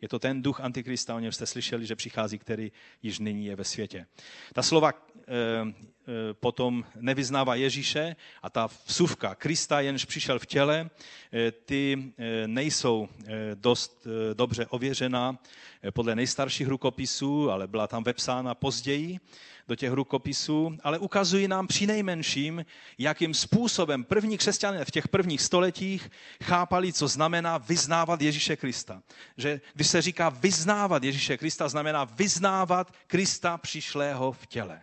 [0.01, 3.57] Je to ten duch Antikrista, o něm jste slyšeli, že přichází, který již nyní je
[3.57, 4.07] ve světě.
[4.53, 5.75] Ta slova e, e,
[6.33, 10.91] potom nevyznává Ježíše a ta vsuvka Krista, jenž přišel v těle,
[11.33, 13.09] e, ty e, nejsou
[13.55, 15.39] dost dobře ověřená
[15.93, 19.19] podle nejstarších rukopisů, ale byla tam vepsána později
[19.69, 22.65] do těch rukopisů, ale ukazují nám při nejmenším,
[22.99, 26.11] jakým způsobem první křesťané v těch prvních stoletích
[26.43, 29.03] chápali, co znamená vyznávat Ježíše Krista.
[29.37, 34.83] Že když se říká vyznávat Ježíše Krista, znamená vyznávat Krista přišlého v těle.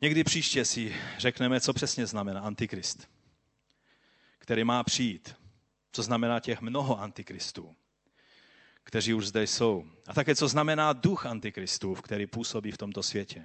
[0.00, 3.08] Někdy příště si řekneme, co přesně znamená antikrist,
[4.38, 5.36] který má přijít.
[5.92, 7.76] Co znamená těch mnoho antikristů
[8.90, 9.84] kteří už zde jsou.
[10.06, 13.44] A také, co znamená duch antikristův, který působí v tomto světě.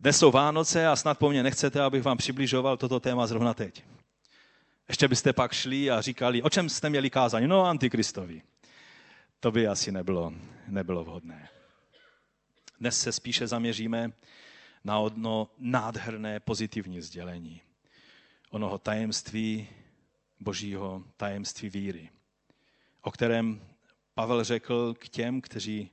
[0.00, 3.84] Dnes jsou Vánoce a snad po mně nechcete, abych vám přibližoval toto téma zrovna teď.
[4.88, 7.46] Ještě byste pak šli a říkali, o čem jste měli kázání?
[7.46, 8.42] No, antikristovi.
[9.40, 10.32] To by asi nebylo,
[10.68, 11.48] nebylo vhodné.
[12.80, 14.12] Dnes se spíše zaměříme
[14.86, 17.60] na odno nádherné pozitivní sdělení.
[18.50, 19.68] Onoho tajemství
[20.40, 22.10] božího, tajemství víry,
[23.02, 23.60] o kterém
[24.14, 25.90] Pavel řekl k těm, kteří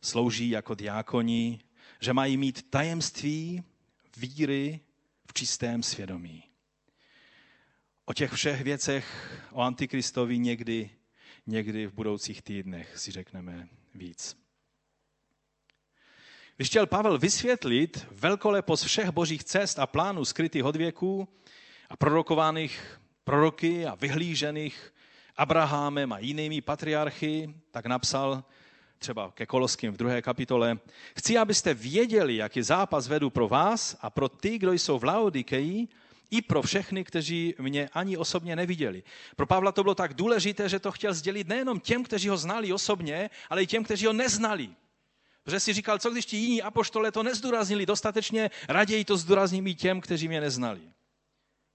[0.00, 1.60] slouží jako diákoní,
[2.00, 3.62] že mají mít tajemství
[4.16, 4.80] víry
[5.26, 6.44] v čistém svědomí.
[8.04, 10.90] O těch všech věcech, o Antikristovi někdy,
[11.46, 14.41] někdy v budoucích týdnech si řekneme víc.
[16.62, 21.28] Když chtěl Pavel vysvětlit velkolepost všech božích cest a plánů skrytých od věků
[21.90, 24.92] a prorokovaných proroky a vyhlížených
[25.36, 28.44] Abrahamem a jinými patriarchy, tak napsal
[28.98, 30.78] třeba ke Koloským v druhé kapitole.
[31.16, 35.88] Chci, abyste věděli, jaký zápas vedu pro vás a pro ty, kdo jsou v Laodikeji,
[36.30, 39.02] i pro všechny, kteří mě ani osobně neviděli.
[39.36, 42.72] Pro Pavla to bylo tak důležité, že to chtěl sdělit nejenom těm, kteří ho znali
[42.72, 44.70] osobně, ale i těm, kteří ho neznali.
[45.42, 49.74] Protože si říkal, co když ti jiní apoštole to nezdůraznili dostatečně, raději to zdůrazním i
[49.74, 50.80] těm, kteří mě neznali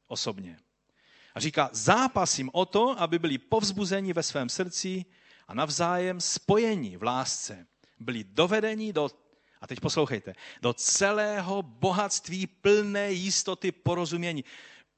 [0.08, 0.60] osobně.
[1.36, 5.06] A říká, zápasím o to, aby byli povzbuzeni ve svém srdci
[5.48, 7.68] a navzájem spojení v lásce.
[8.00, 9.10] Byli dovedeni do,
[9.62, 14.44] a teď poslouchejte, do celého bohatství plné jistoty porozumění.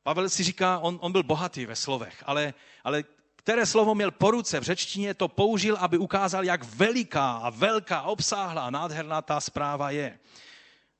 [0.03, 2.53] Pavel si říká, on, on byl bohatý ve slovech, ale,
[2.83, 3.03] ale
[3.49, 8.01] které slovo měl po ruce v řečtině, to použil, aby ukázal, jak veliká a velká,
[8.01, 10.19] obsáhlá a nádherná ta zpráva je.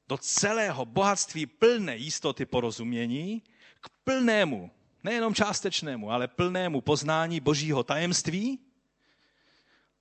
[0.08, 3.44] Do celého bohatství plné jistoty porozumění,
[3.82, 4.72] k plnému,
[5.04, 8.60] nejenom částečnému, ale plnému poznání božího tajemství.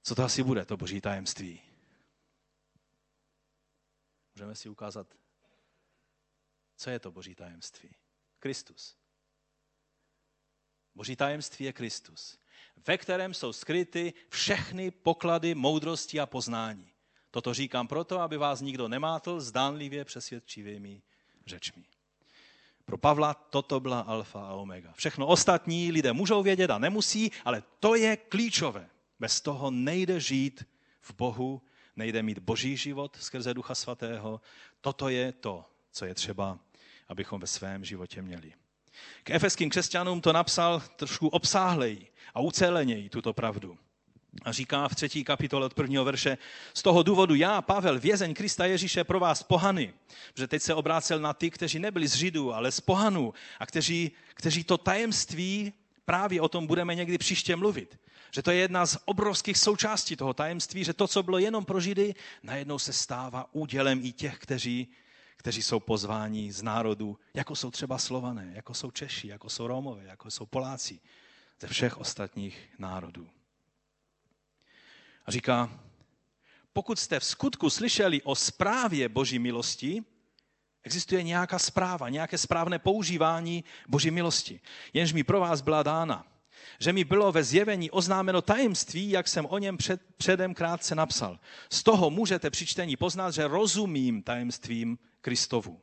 [0.02, 1.60] Co to asi bude, to boží tajemství?
[4.34, 5.06] Můžeme si ukázat,
[6.76, 7.90] co je to boží tajemství.
[8.38, 8.97] Kristus.
[10.98, 12.38] Boží tajemství je Kristus,
[12.86, 16.90] ve kterém jsou skryty všechny poklady moudrosti a poznání.
[17.30, 21.02] Toto říkám proto, aby vás nikdo nemátl zdánlivě přesvědčivými
[21.46, 21.84] řečmi.
[22.84, 24.92] Pro Pavla toto byla alfa a omega.
[24.92, 28.90] Všechno ostatní lidé můžou vědět a nemusí, ale to je klíčové.
[29.20, 30.64] Bez toho nejde žít
[31.00, 31.62] v Bohu,
[31.96, 34.40] nejde mít boží život skrze Ducha Svatého.
[34.80, 36.58] Toto je to, co je třeba,
[37.08, 38.52] abychom ve svém životě měli.
[39.24, 43.78] K efeským křesťanům to napsal trošku obsáhleji a uceleněji tuto pravdu.
[44.42, 46.38] A říká v třetí kapitole od prvního verše,
[46.74, 49.94] z toho důvodu já, Pavel, vězeň Krista Ježíše pro vás pohany,
[50.36, 54.10] že teď se obrácel na ty, kteří nebyli z Židů, ale z pohanů a kteří,
[54.34, 55.72] kteří to tajemství,
[56.04, 57.98] právě o tom budeme někdy příště mluvit,
[58.30, 61.80] že to je jedna z obrovských součástí toho tajemství, že to, co bylo jenom pro
[61.80, 64.88] Židy, najednou se stává údělem i těch, kteří,
[65.38, 70.04] kteří jsou pozváni z národu, jako jsou třeba Slované, jako jsou Češi, jako jsou Rómové,
[70.04, 71.00] jako jsou Poláci,
[71.60, 73.28] ze všech ostatních národů.
[75.26, 75.80] A říká,
[76.72, 80.04] pokud jste v skutku slyšeli o zprávě Boží milosti,
[80.82, 84.60] existuje nějaká zpráva, nějaké správné používání Boží milosti,
[84.92, 86.26] jenž mi pro vás byla dána.
[86.78, 91.38] Že mi bylo ve zjevení oznámeno tajemství, jak jsem o něm před, předem krátce napsal.
[91.72, 94.98] Z toho můžete při čtení poznat, že rozumím tajemstvím
[95.28, 95.80] Kristovu,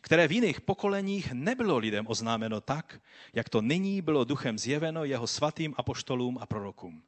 [0.00, 3.00] které v jiných pokoleních nebylo lidem oznámeno tak,
[3.32, 7.02] jak to nyní bylo duchem zjeveno jeho svatým apoštolům a prorokům.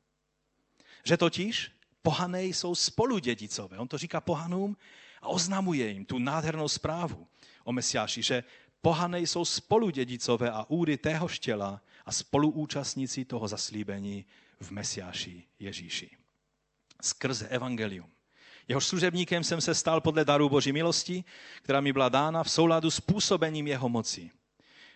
[1.05, 1.70] Že totiž
[2.03, 3.79] pohané jsou spoludědicové.
[3.79, 4.77] On to říká pohanům
[5.23, 7.29] a oznamuje jim tu nádhernou zprávu
[7.64, 8.44] o Mesiáši, že
[8.83, 14.25] pohané jsou spoludědicové a údy tého štěla a spoluúčastníci toho zaslíbení
[14.61, 16.11] v Mesiáši Ježíši.
[17.03, 18.11] Skrze evangelium.
[18.70, 21.24] Jehož služebníkem jsem se stal podle daru Boží milosti,
[21.62, 24.30] která mi byla dána v souladu s působením jeho moci.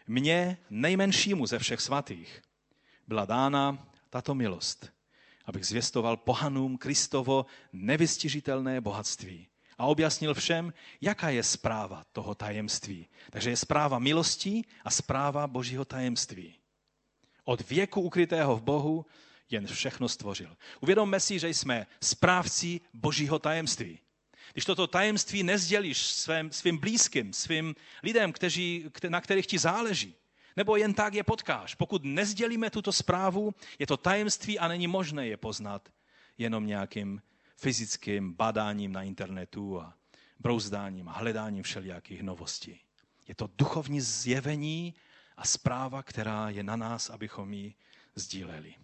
[0.06, 2.42] Mně, nejmenšímu ze všech svatých,
[3.08, 4.92] byla dána tato milost,
[5.44, 13.08] abych zvěstoval pohanům Kristovo nevystižitelné bohatství a objasnil všem, jaká je zpráva toho tajemství.
[13.30, 16.54] Takže je zpráva milostí a zpráva božího tajemství.
[17.44, 19.06] Od věku ukrytého v Bohu
[19.50, 20.56] jen všechno stvořil.
[20.80, 23.98] Uvědomme si, že jsme správci božího tajemství.
[24.52, 30.14] Když toto tajemství nezdělíš svým, svým blízkým, svým lidem, kteří, na kterých ti záleží,
[30.56, 31.74] nebo jen tak je potkáš.
[31.74, 35.88] Pokud nezdělíme tuto zprávu, je to tajemství a není možné je poznat
[36.38, 37.22] jenom nějakým
[37.56, 39.94] fyzickým badáním na internetu a
[40.38, 42.80] brouzdáním a hledáním všelijakých novostí.
[43.28, 44.94] Je to duchovní zjevení
[45.36, 47.74] a zpráva, která je na nás, abychom ji
[48.14, 48.74] sdíleli.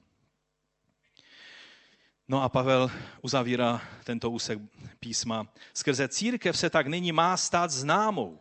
[2.31, 2.91] No a Pavel
[3.23, 4.59] uzavírá tento úsek
[5.01, 5.47] písma.
[5.75, 8.41] Skrze církev se tak nyní má stát známou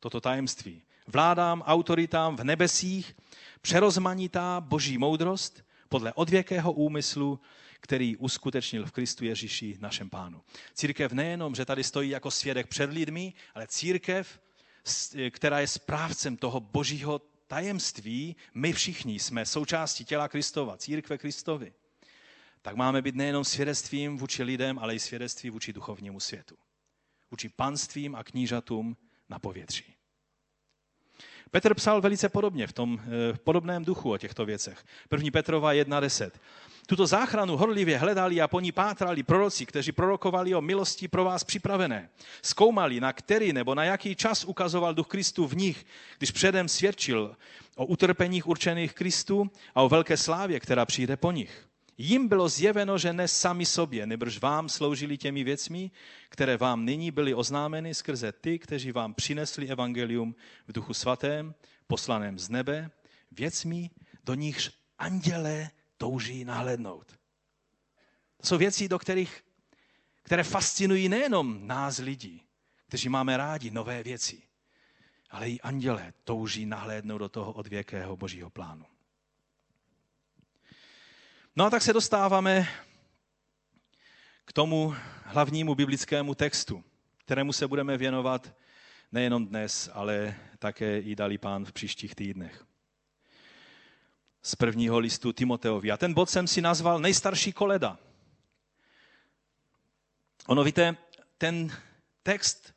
[0.00, 3.16] toto tajemství vládám, autoritám v nebesích,
[3.60, 7.40] přerozmanitá boží moudrost podle odvěkého úmyslu,
[7.80, 10.42] který uskutečnil v Kristu Ježíši našem pánu.
[10.74, 14.40] Církev nejenom, že tady stojí jako svědek před lidmi, ale církev,
[15.30, 21.72] která je správcem toho božího tajemství, my všichni jsme součástí těla Kristova, církve Kristovi.
[22.66, 26.56] Tak máme být nejenom svědectvím vůči lidem, ale i svědectvím vůči duchovnímu světu.
[27.30, 28.96] Vůči panstvím a knížatům
[29.28, 29.84] na povětří.
[31.50, 33.00] Petr psal velice podobně, v tom
[33.32, 34.84] v podobném duchu o těchto věcech.
[35.08, 36.30] První Petrova 1.10.
[36.86, 41.44] Tuto záchranu horlivě hledali a po ní pátrali proroci, kteří prorokovali o milosti pro vás
[41.44, 42.10] připravené.
[42.42, 45.86] Zkoumali, na který nebo na jaký čas ukazoval duch Kristu v nich,
[46.18, 47.36] když předem svědčil
[47.76, 51.68] o utrpeních určených Kristu a o velké slávě, která přijde po nich.
[51.98, 55.90] Jim bylo zjeveno, že ne sami sobě, nebrž vám sloužili těmi věcmi,
[56.28, 60.34] které vám nyní byly oznámeny skrze ty, kteří vám přinesli evangelium
[60.68, 61.54] v duchu svatém,
[61.86, 62.90] poslaném z nebe,
[63.32, 63.90] věcmi,
[64.24, 67.18] do nichž andělé touží nahlédnout.
[68.36, 69.44] To jsou věci, do kterých,
[70.22, 72.42] které fascinují nejenom nás lidí,
[72.86, 74.42] kteří máme rádi nové věci,
[75.30, 78.93] ale i andělé touží nahlédnout do toho odvěkého božího plánu.
[81.56, 82.68] No a tak se dostáváme
[84.44, 84.94] k tomu
[85.24, 86.84] hlavnímu biblickému textu,
[87.18, 88.54] kterému se budeme věnovat
[89.12, 92.64] nejenom dnes, ale také i dali pán v příštích týdnech
[94.42, 95.90] z prvního listu Timoteovi.
[95.90, 97.98] A ten bod jsem si nazval Nejstarší koleda.
[100.46, 100.96] Ono víte,
[101.38, 101.76] ten
[102.22, 102.74] text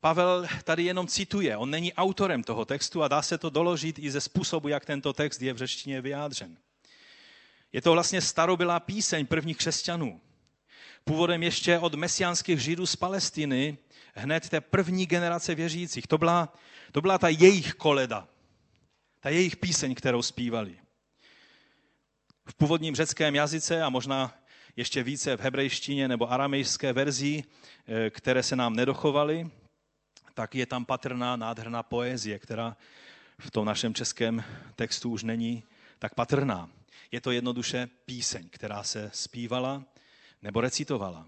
[0.00, 4.10] Pavel tady jenom cituje, on není autorem toho textu a dá se to doložit i
[4.10, 6.56] ze způsobu, jak tento text je v řečtině vyjádřen.
[7.74, 10.20] Je to vlastně starobylá píseň prvních křesťanů.
[11.04, 13.78] Původem ještě od mesiánských židů z Palestiny,
[14.14, 16.06] hned té první generace věřících.
[16.06, 16.54] To byla,
[16.92, 18.28] to byla ta jejich koleda
[19.24, 20.76] ta jejich píseň, kterou zpívali.
[22.46, 24.34] V původním řeckém jazyce a možná
[24.76, 27.44] ještě více v hebrejštině nebo aramejské verzi,
[27.86, 29.50] eh, které se nám nedochovaly,
[30.34, 32.76] tak je tam patrná nádherná poezie, která
[33.38, 34.44] v tom našem českém
[34.76, 35.62] textu už není
[35.98, 36.70] tak patrná.
[37.12, 39.84] Je to jednoduše píseň, která se zpívala
[40.42, 41.26] nebo recitovala.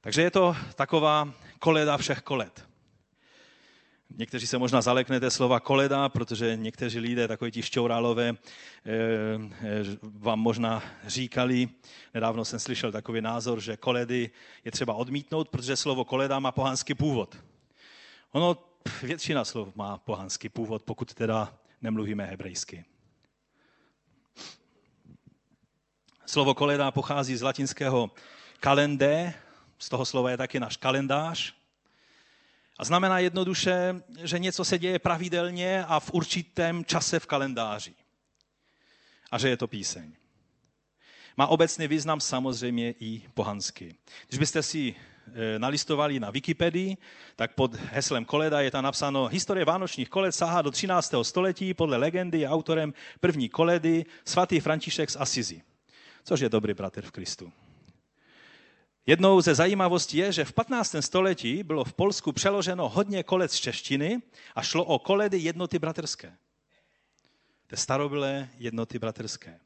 [0.00, 2.66] Takže je to taková koleda všech koled.
[4.10, 8.36] Někteří se možná zaleknete slova koleda, protože někteří lidé, takový ti šťourálové, eh,
[8.84, 11.68] eh, vám možná říkali,
[12.14, 14.30] nedávno jsem slyšel takový názor, že koledy
[14.64, 17.36] je třeba odmítnout, protože slovo koleda má pohanský původ.
[18.32, 18.56] Ono,
[19.02, 22.84] většina slov má pohanský původ, pokud teda nemluvíme hebrejsky.
[26.26, 28.10] Slovo koleda pochází z latinského
[28.60, 29.34] kalendé,
[29.78, 31.54] z toho slova je taky náš kalendář,
[32.78, 37.94] a znamená jednoduše, že něco se děje pravidelně a v určitém čase v kalendáři.
[39.30, 40.12] A že je to píseň.
[41.36, 43.94] Má obecný význam samozřejmě i pohansky.
[44.28, 46.96] Když byste si e, nalistovali na Wikipedii,
[47.36, 51.14] tak pod heslem koleda je tam napsáno Historie vánočních koled sahá do 13.
[51.22, 55.62] století, podle legendy je autorem první koledy svatý František z Asizi,
[56.26, 57.52] což je dobrý bratr v Kristu.
[59.06, 60.94] Jednou ze zajímavostí je, že v 15.
[61.00, 64.22] století bylo v Polsku přeloženo hodně kolec z češtiny
[64.54, 66.36] a šlo o koledy jednoty bratrské.
[67.66, 69.60] Te starobylé jednoty bratrské.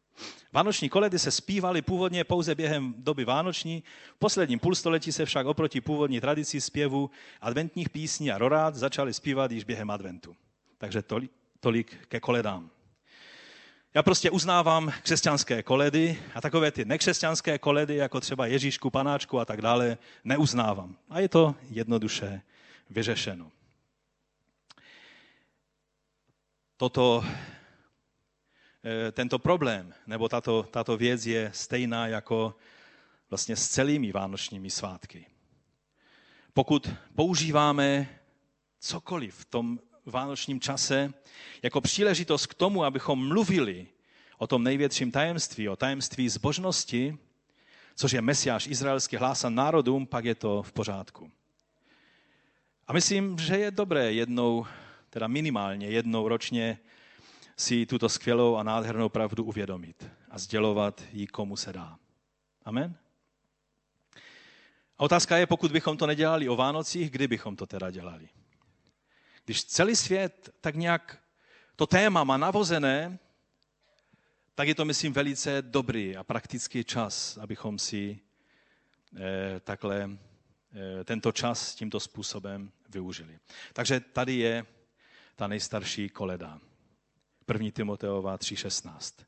[0.53, 3.83] Vánoční koledy se zpívaly původně pouze během doby vánoční,
[4.15, 9.51] v posledním půlstoletí se však oproti původní tradici zpěvu adventních písní a rorád začaly zpívat
[9.51, 10.37] již během adventu.
[10.79, 11.31] Takže tolik,
[11.61, 12.71] tolik ke koledám.
[13.95, 19.45] Já prostě uznávám křesťanské koledy a takové ty nekřesťanské koledy, jako třeba Ježíšku, Panáčku a
[19.45, 20.97] tak dále, neuznávám.
[21.09, 22.43] A je to jednoduše
[22.91, 23.51] vyřešeno.
[26.77, 27.25] Toto,
[28.85, 32.55] eh, tento problém nebo tato, tato věc je stejná jako
[33.31, 35.27] vlastně s celými vánočními svátky.
[36.53, 38.19] Pokud používáme
[38.79, 39.79] cokoliv v tom
[40.11, 41.13] vánočním čase
[41.63, 43.87] jako příležitost k tomu, abychom mluvili
[44.39, 47.19] o tom největším tajemství, o tajemství zbožnosti,
[47.95, 51.31] což je Mesiáš izraelský hlásan národům, pak je to v pořádku.
[52.87, 54.67] A myslím, že je dobré jednou,
[55.11, 56.79] teda minimálně jednou ročně
[57.57, 61.99] si tuto skvělou a nádhernou pravdu uvědomit a sdělovat ji, komu se dá.
[62.65, 62.95] Amen?
[64.99, 68.29] A otázka je, pokud bychom to nedělali o Vánocích, kdy bychom to teda dělali?
[69.51, 71.23] Když celý svět tak nějak
[71.77, 73.19] to téma má navozené,
[74.55, 78.21] tak je to, myslím, velice dobrý a praktický čas, abychom si
[79.17, 80.11] eh, takhle
[81.01, 83.39] eh, tento čas tímto způsobem využili.
[83.73, 84.67] Takže tady je
[85.37, 86.61] ta nejstarší koleda.
[87.53, 87.71] 1.
[87.71, 89.25] Timoteova 3.16.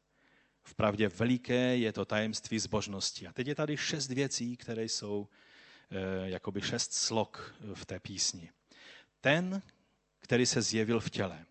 [0.63, 3.27] Vpravdě veliké je to tajemství zbožnosti.
[3.27, 5.29] A teď je tady šest věcí, které jsou
[5.91, 8.51] eh, jakoby šest slok v té písni.
[9.21, 9.63] Ten,
[10.23, 11.45] který se zjevil v těle.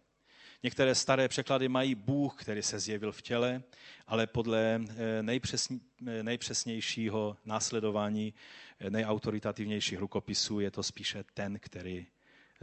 [0.63, 3.63] Některé staré překlady mají Bůh, který se zjevil v těle,
[4.07, 8.33] ale podle eh, nejpřesně, eh, nejpřesnějšího následování,
[8.79, 12.07] eh, nejautoritativnějších rukopisů je to spíše ten, který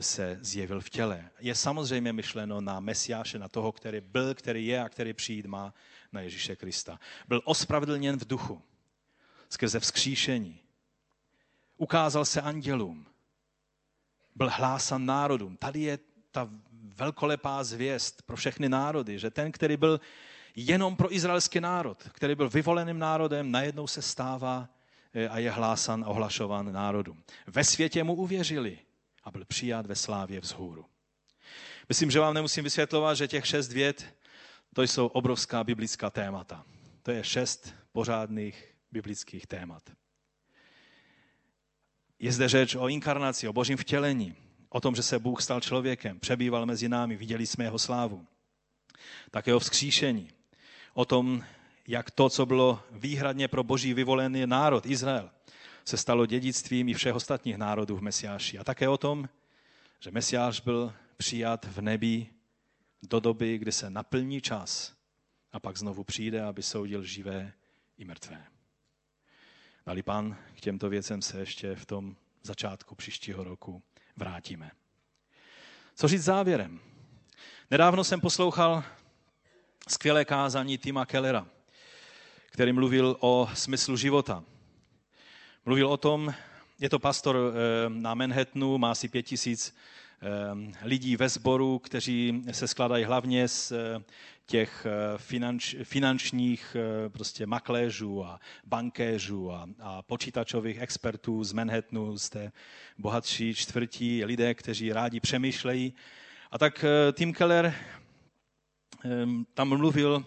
[0.00, 1.30] se zjevil v těle.
[1.38, 5.74] Je samozřejmě myšleno na Mesiáše, na toho, který byl, který je a který přijít má,
[6.12, 7.00] na Ježíše Krista.
[7.28, 8.62] Byl ospravedlněn v duchu
[9.48, 10.60] skrze vzkříšení.
[11.76, 13.06] Ukázal se andělům.
[14.38, 15.56] Byl hlásan národům.
[15.56, 15.98] Tady je
[16.30, 16.50] ta
[16.96, 20.00] velkolepá zvěst pro všechny národy, že ten, který byl
[20.56, 24.68] jenom pro izraelský národ, který byl vyvoleným národem, najednou se stává
[25.14, 27.22] eh, a je hlásan, ohlašovan národům.
[27.46, 28.78] Ve světě mu uvěřili
[29.24, 30.86] a byl přijat ve slávě vzhůru.
[31.88, 34.14] Myslím, že vám nemusím vysvětlovat, že těch šest věd,
[34.74, 36.64] to jsou obrovská biblická témata.
[37.02, 39.82] To je šest pořádných biblických témat.
[42.18, 44.34] Je zde řeč o inkarnaci, o božím vtělení,
[44.68, 48.26] o tom, že se Bůh stal člověkem, přebýval mezi námi, viděli jsme jeho slávu.
[49.30, 50.30] Také o vzkříšení,
[50.94, 51.44] o tom,
[51.86, 55.30] jak to, co bylo výhradně pro boží vyvolený národ, Izrael,
[55.84, 58.58] se stalo dědictvím i všech ostatních národů v Mesiáši.
[58.58, 59.28] A také o tom,
[60.00, 62.26] že Mesiáš byl přijat v nebi
[63.02, 64.92] do doby, kdy se naplní čas
[65.52, 67.52] a pak znovu přijde, aby soudil živé
[67.98, 68.44] i mrtvé.
[69.88, 73.82] Dali pan k těmto věcem se ještě v tom začátku příštího roku
[74.16, 74.70] vrátíme.
[75.94, 76.80] Co říct závěrem?
[77.70, 78.84] Nedávno jsem poslouchal
[79.88, 81.46] skvělé kázání Tima Kellera,
[82.50, 84.44] který mluvil o smyslu života.
[85.64, 86.34] Mluvil o tom,
[86.78, 89.76] je to pastor eh, na Manhattanu, má asi pět tisíc
[90.82, 94.02] lidí ve sboru, kteří se skladají hlavně z eh,
[94.46, 96.76] těch finanč, finančních
[97.08, 102.52] prostě makléřů a bankéřů a, a počítačových expertů z Manhattanu, z té
[102.98, 105.94] bohatší čtvrtí, lidé, kteří rádi přemýšlejí.
[106.50, 107.74] A tak Tim Keller
[109.54, 110.24] tam mluvil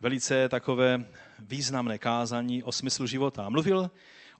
[0.00, 1.04] velice takové
[1.38, 3.48] významné kázání o smyslu života.
[3.48, 3.90] Mluvil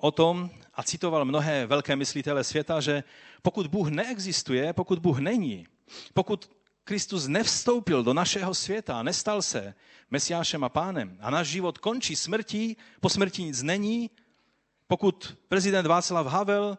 [0.00, 3.04] o tom a citoval mnohé velké myslitele světa, že
[3.42, 5.66] pokud Bůh neexistuje, pokud Bůh není,
[6.14, 6.50] pokud
[6.84, 9.74] Kristus nevstoupil do našeho světa a nestal se
[10.10, 14.10] Mesiášem a pánem a náš život končí smrtí, po smrti nic není,
[14.86, 16.78] pokud prezident Václav Havel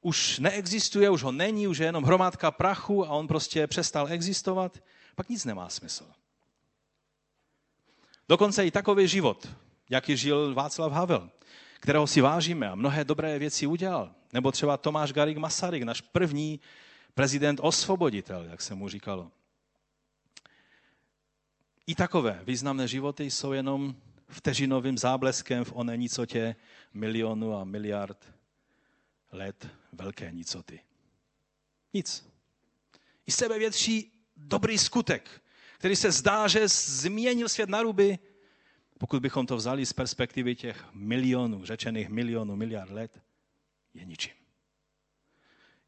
[0.00, 4.78] už neexistuje, už ho není, už je jenom hromádka prachu a on prostě přestal existovat,
[5.14, 6.06] pak nic nemá smysl.
[8.28, 9.48] Dokonce i takový život,
[9.90, 11.30] jaký žil Václav Havel,
[11.80, 14.14] kterého si vážíme a mnohé dobré věci udělal.
[14.32, 16.60] Nebo třeba Tomáš Garik Masaryk, náš první
[17.14, 19.30] prezident osvoboditel, jak se mu říkalo.
[21.86, 23.96] I takové významné životy jsou jenom
[24.28, 26.56] vteřinovým zábleskem v oné nicotě
[26.94, 28.32] milionu a miliard
[29.32, 30.80] let velké nicoty.
[31.94, 32.28] Nic.
[33.26, 35.42] I sebevětší dobrý skutek,
[35.78, 38.18] který se zdá, že změnil svět na ruby,
[38.98, 43.22] pokud bychom to vzali z perspektivy těch milionů, řečených milionů, miliard let,
[43.94, 44.34] je ničím.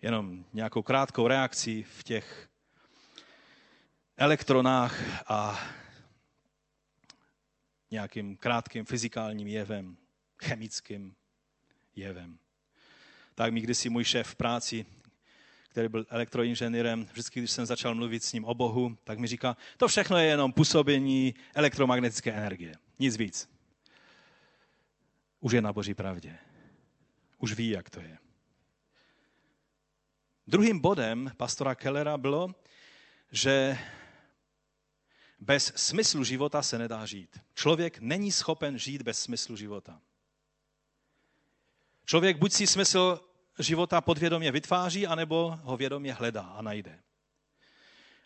[0.03, 2.49] Jenom nějakou krátkou reakcí v těch
[4.17, 5.01] elektronách
[5.31, 5.61] a
[7.91, 9.97] nějakým krátkým fyzikálním jevem,
[10.43, 11.15] chemickým
[11.97, 12.39] jevem.
[13.35, 14.87] Tak mi kdysi můj šéf v práci
[15.71, 19.57] který byl elektroinženýrem, vždycky, když jsem začal mluvit s ním o Bohu, tak mi říká,
[19.77, 22.75] to všechno je jenom působení elektromagnetické energie.
[22.99, 23.49] Nic víc.
[25.41, 26.39] Už je na boží pravdě.
[27.39, 28.19] Už ví, jak to je.
[30.47, 32.55] Druhým bodem pastora Kellera bylo,
[33.33, 33.79] že
[35.41, 37.41] bez smyslu života se nedá žít.
[37.55, 40.01] Člověk není schopen žít bez smyslu života.
[42.05, 43.30] Člověk buď si smysl
[43.63, 47.03] života podvědomě vytváří, anebo ho vědomě hledá a najde.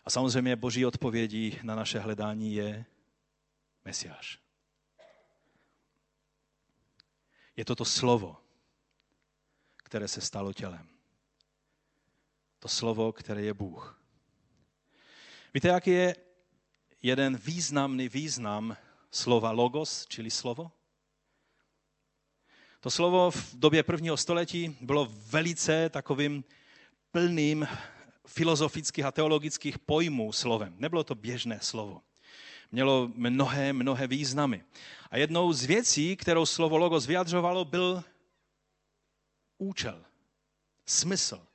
[0.05, 2.85] A samozřejmě boží odpovědí na naše hledání je
[3.85, 4.39] Mesiáš.
[7.55, 8.37] Je to to slovo,
[9.77, 10.89] které se stalo tělem.
[12.59, 14.01] To slovo, které je Bůh.
[15.53, 16.15] Víte, jaký je
[17.01, 18.77] jeden významný význam
[19.11, 20.71] slova logos, čili slovo?
[22.85, 26.43] To slovo v době prvního století bylo velice takovým
[27.11, 27.67] plným
[28.27, 30.75] filozofických a teologických pojmů slovem.
[30.77, 32.01] Nebylo to běžné slovo.
[32.71, 34.63] Mělo mnohé, mnohé významy.
[35.11, 38.03] A jednou z věcí, kterou slovo logos vyjadřovalo, byl
[39.57, 40.05] účel,
[40.85, 41.47] smysl,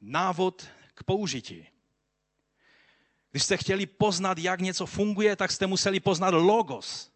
[0.00, 1.66] návod k použití.
[3.30, 7.11] Když jste chtěli poznat, jak něco funguje, tak jste museli poznat logos.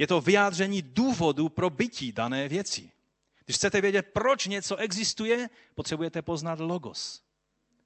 [0.00, 2.90] Je to vyjádření důvodu pro bytí dané věci.
[3.44, 7.22] Když chcete vědět, proč něco existuje, potřebujete poznat logos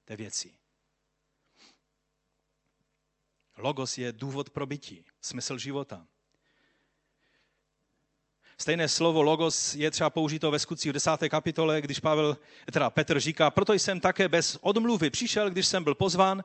[0.05, 0.55] té věci.
[3.57, 6.07] Logos je důvod pro bytí, smysl života.
[8.59, 11.11] Stejné slovo logos je třeba použito ve skutcích v 10.
[11.29, 12.37] kapitole, když Pavel,
[12.73, 16.45] teda Petr říká, proto jsem také bez odmluvy přišel, když jsem byl pozván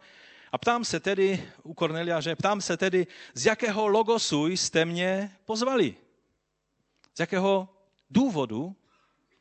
[0.52, 5.38] a ptám se tedy u Kornelia, že ptám se tedy, z jakého logosu jste mě
[5.46, 5.96] pozvali?
[7.16, 7.70] Z jakého
[8.10, 8.76] důvodu?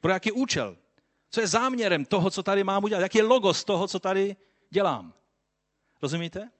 [0.01, 0.77] Pro jaký účel?
[1.31, 3.01] Co je záměrem toho, co tady mám udělat?
[3.01, 4.37] Jaký je logos toho, co tady
[4.71, 5.15] dělám?
[6.03, 6.51] Rozumíte?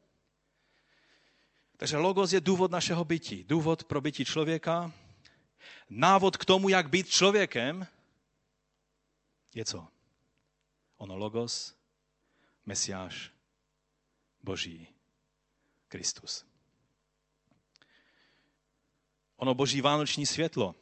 [1.77, 4.93] Takže logos je důvod našeho bytí, důvod pro bytí člověka,
[5.91, 7.87] návod k tomu, jak být člověkem,
[9.55, 9.89] je co?
[10.97, 11.75] Ono logos,
[12.67, 13.31] Mesiáš,
[14.49, 14.89] Boží,
[15.89, 16.45] Kristus.
[19.37, 20.75] Ono Boží vánoční světlo.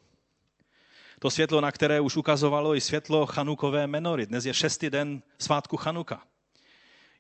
[1.19, 4.27] To světlo, na které už ukazovalo i světlo chanukové menory.
[4.27, 6.27] Dnes je šestý den svátku Chanuka.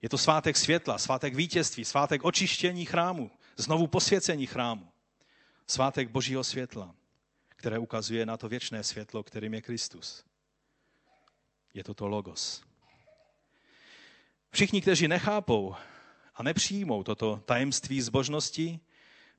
[0.03, 4.93] Je to svátek světla, svátek vítězství, svátek očištění chrámu, znovu posvěcení chrámu.
[5.67, 6.95] Svátek Božího světla,
[7.49, 10.25] které ukazuje na to věčné světlo, kterým je Kristus.
[11.75, 12.63] Je to to logos.
[14.51, 15.75] Všichni, kteří nechápou
[16.37, 18.81] a nepřijmou toto tajemství zbožnosti,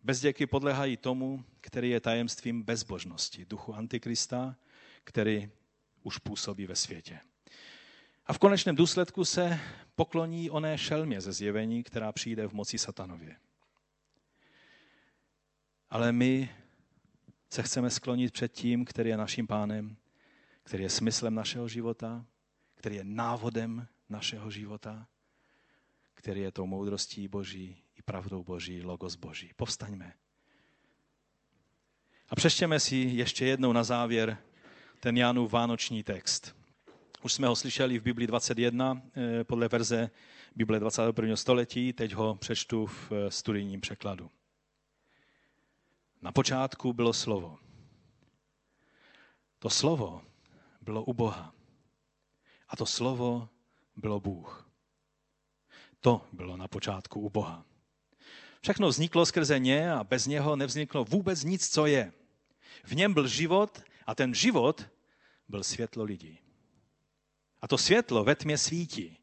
[0.04, 4.56] bezděky podlehají tomu, který je tajemstvím bezbožnosti, duchu Antikrista,
[5.04, 5.50] který
[6.04, 7.20] už působí ve světě.
[8.26, 9.60] A v konečném důsledku se
[9.96, 13.36] pokloní oné šelmě ze zjevení, která přijde v moci satanově.
[15.90, 16.50] Ale my
[17.50, 19.98] se chceme sklonit před tím, který je naším pánem,
[20.64, 22.26] který je smyslem našeho života,
[22.76, 25.08] který je návodem našeho života,
[26.28, 29.52] který je tou moudrostí Boží i pravdou Boží, logos Boží.
[29.56, 30.14] Povstaňme.
[32.30, 34.38] A přeštěme si ještě jednou na závěr
[35.00, 36.56] ten Janův vánoční text.
[37.22, 40.10] Už jsme ho slyšeli v Bibli 21 eh, podle verze
[40.56, 41.36] Bible 21.
[41.36, 44.32] století, teď ho přečtu v eh, studijním překladu.
[46.22, 47.58] Na počátku bylo slovo.
[49.60, 50.22] To slovo
[50.82, 51.54] bylo u Boha.
[52.70, 53.50] A to slovo
[53.96, 54.67] bylo Bůh.
[56.02, 57.66] To bylo na počátku u Boha.
[58.62, 62.14] Všechno vzniklo skrze ně a bez něho nevzniklo vůbec nic, co je.
[62.84, 64.90] V něm byl život a ten život
[65.48, 66.40] byl světlo lidí.
[67.62, 69.18] A to světlo ve tmě svítí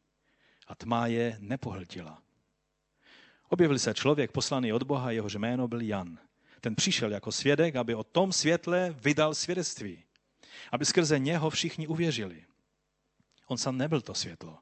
[0.67, 2.21] a tma je nepohltila.
[3.49, 6.19] Objevil se člověk poslaný od Boha, jehož jméno byl Jan.
[6.61, 10.03] Ten přišel jako svědek, aby o tom světle vydal svědectví.
[10.71, 12.45] Aby skrze něho všichni uvěřili.
[13.47, 14.59] On sám nebyl to světlo,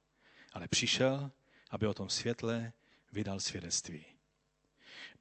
[0.53, 1.31] ale přišel,
[1.73, 2.73] aby o tom světle
[3.11, 4.05] vydal svědectví.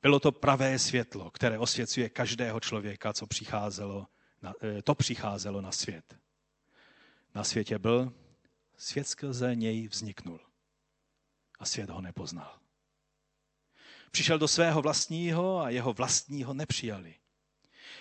[0.03, 4.07] Bylo to pravé světlo, které osvěcuje každého člověka, co přicházelo
[4.43, 6.17] na, eh, to přicházelo na svět.
[7.35, 8.13] Na světě byl,
[8.77, 10.41] svět skrze něj vzniknul.
[11.59, 12.59] A svět ho nepoznal.
[14.11, 17.15] Přišel do svého vlastního a jeho vlastního nepřijali.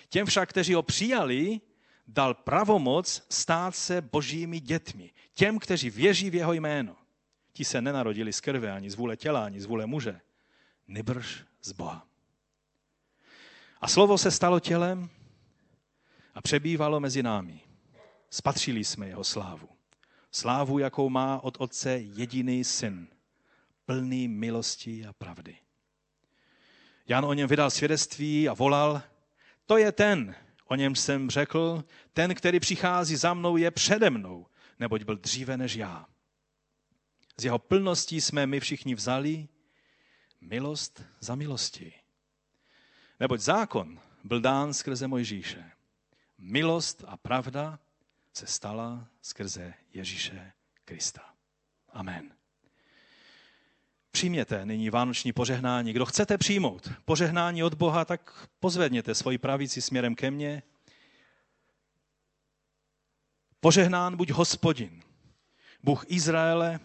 [0.08, 1.60] Těm však, kteří ho přijali,
[2.06, 5.12] dal pravomoc stát se božími dětmi.
[5.34, 7.01] Těm, kteří věří v jeho jméno.
[7.52, 10.20] Ti se nenarodili z krve, ani z vůle těla, ani z vůle muže.
[10.88, 12.06] Nebrž z Boha.
[13.80, 15.10] A slovo se stalo tělem
[16.34, 17.60] a přebývalo mezi námi.
[18.30, 19.68] Spatřili jsme jeho slávu.
[20.30, 23.08] Slávu, jakou má od Otce jediný syn,
[23.86, 25.56] plný milosti a pravdy.
[27.08, 29.02] Jan o něm vydal svědectví a volal,
[29.66, 30.34] to je ten,
[30.66, 34.46] o něm jsem řekl, ten, který přichází za mnou, je přede mnou,
[34.78, 36.06] neboť byl dříve než já.
[37.36, 39.48] Z jeho plností jsme my všichni vzali
[40.40, 41.92] milost za milosti.
[43.20, 45.70] Neboť zákon byl dán skrze Mojžíše.
[46.38, 47.78] Milost a pravda
[48.34, 50.52] se stala skrze Ježíše
[50.84, 51.34] Krista.
[51.88, 52.34] Amen.
[54.10, 55.92] Přijměte nyní vánoční požehnání.
[55.92, 60.62] Kdo chcete přijmout požehnání od Boha, tak pozvedněte svoji pravici směrem ke mně.
[63.60, 65.02] Požehnán buď hospodin,
[65.82, 66.80] Bůh Izraele,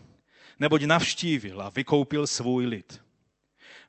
[0.59, 3.01] neboť navštívil a vykoupil svůj lid.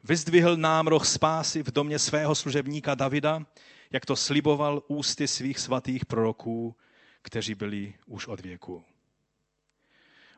[0.05, 3.47] Vyzdvihl nám roh spásy v domě svého služebníka Davida,
[3.91, 6.77] jak to sliboval ústy svých svatých proroků,
[7.23, 8.85] kteří byli už od věku.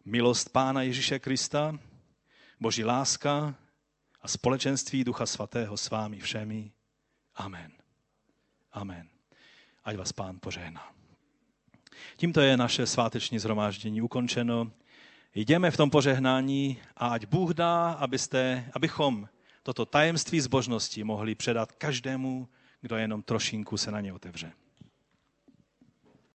[0.05, 1.79] Milost Pána Ježíše Krista,
[2.61, 3.55] Boží láska
[4.23, 6.73] a společenství Ducha Svatého s vámi všemi.
[7.35, 7.73] Amen.
[8.73, 9.09] Amen.
[9.85, 10.93] Ať vás Pán požehná.
[12.17, 14.73] Tímto je naše sváteční zhromáždění ukončeno.
[15.35, 19.29] Jdeme v tom požehnání a ať Bůh dá, abyste, abychom
[19.63, 22.49] toto tajemství zbožnosti mohli předat každému,
[22.81, 24.53] kdo jenom trošinku se na ně otevře.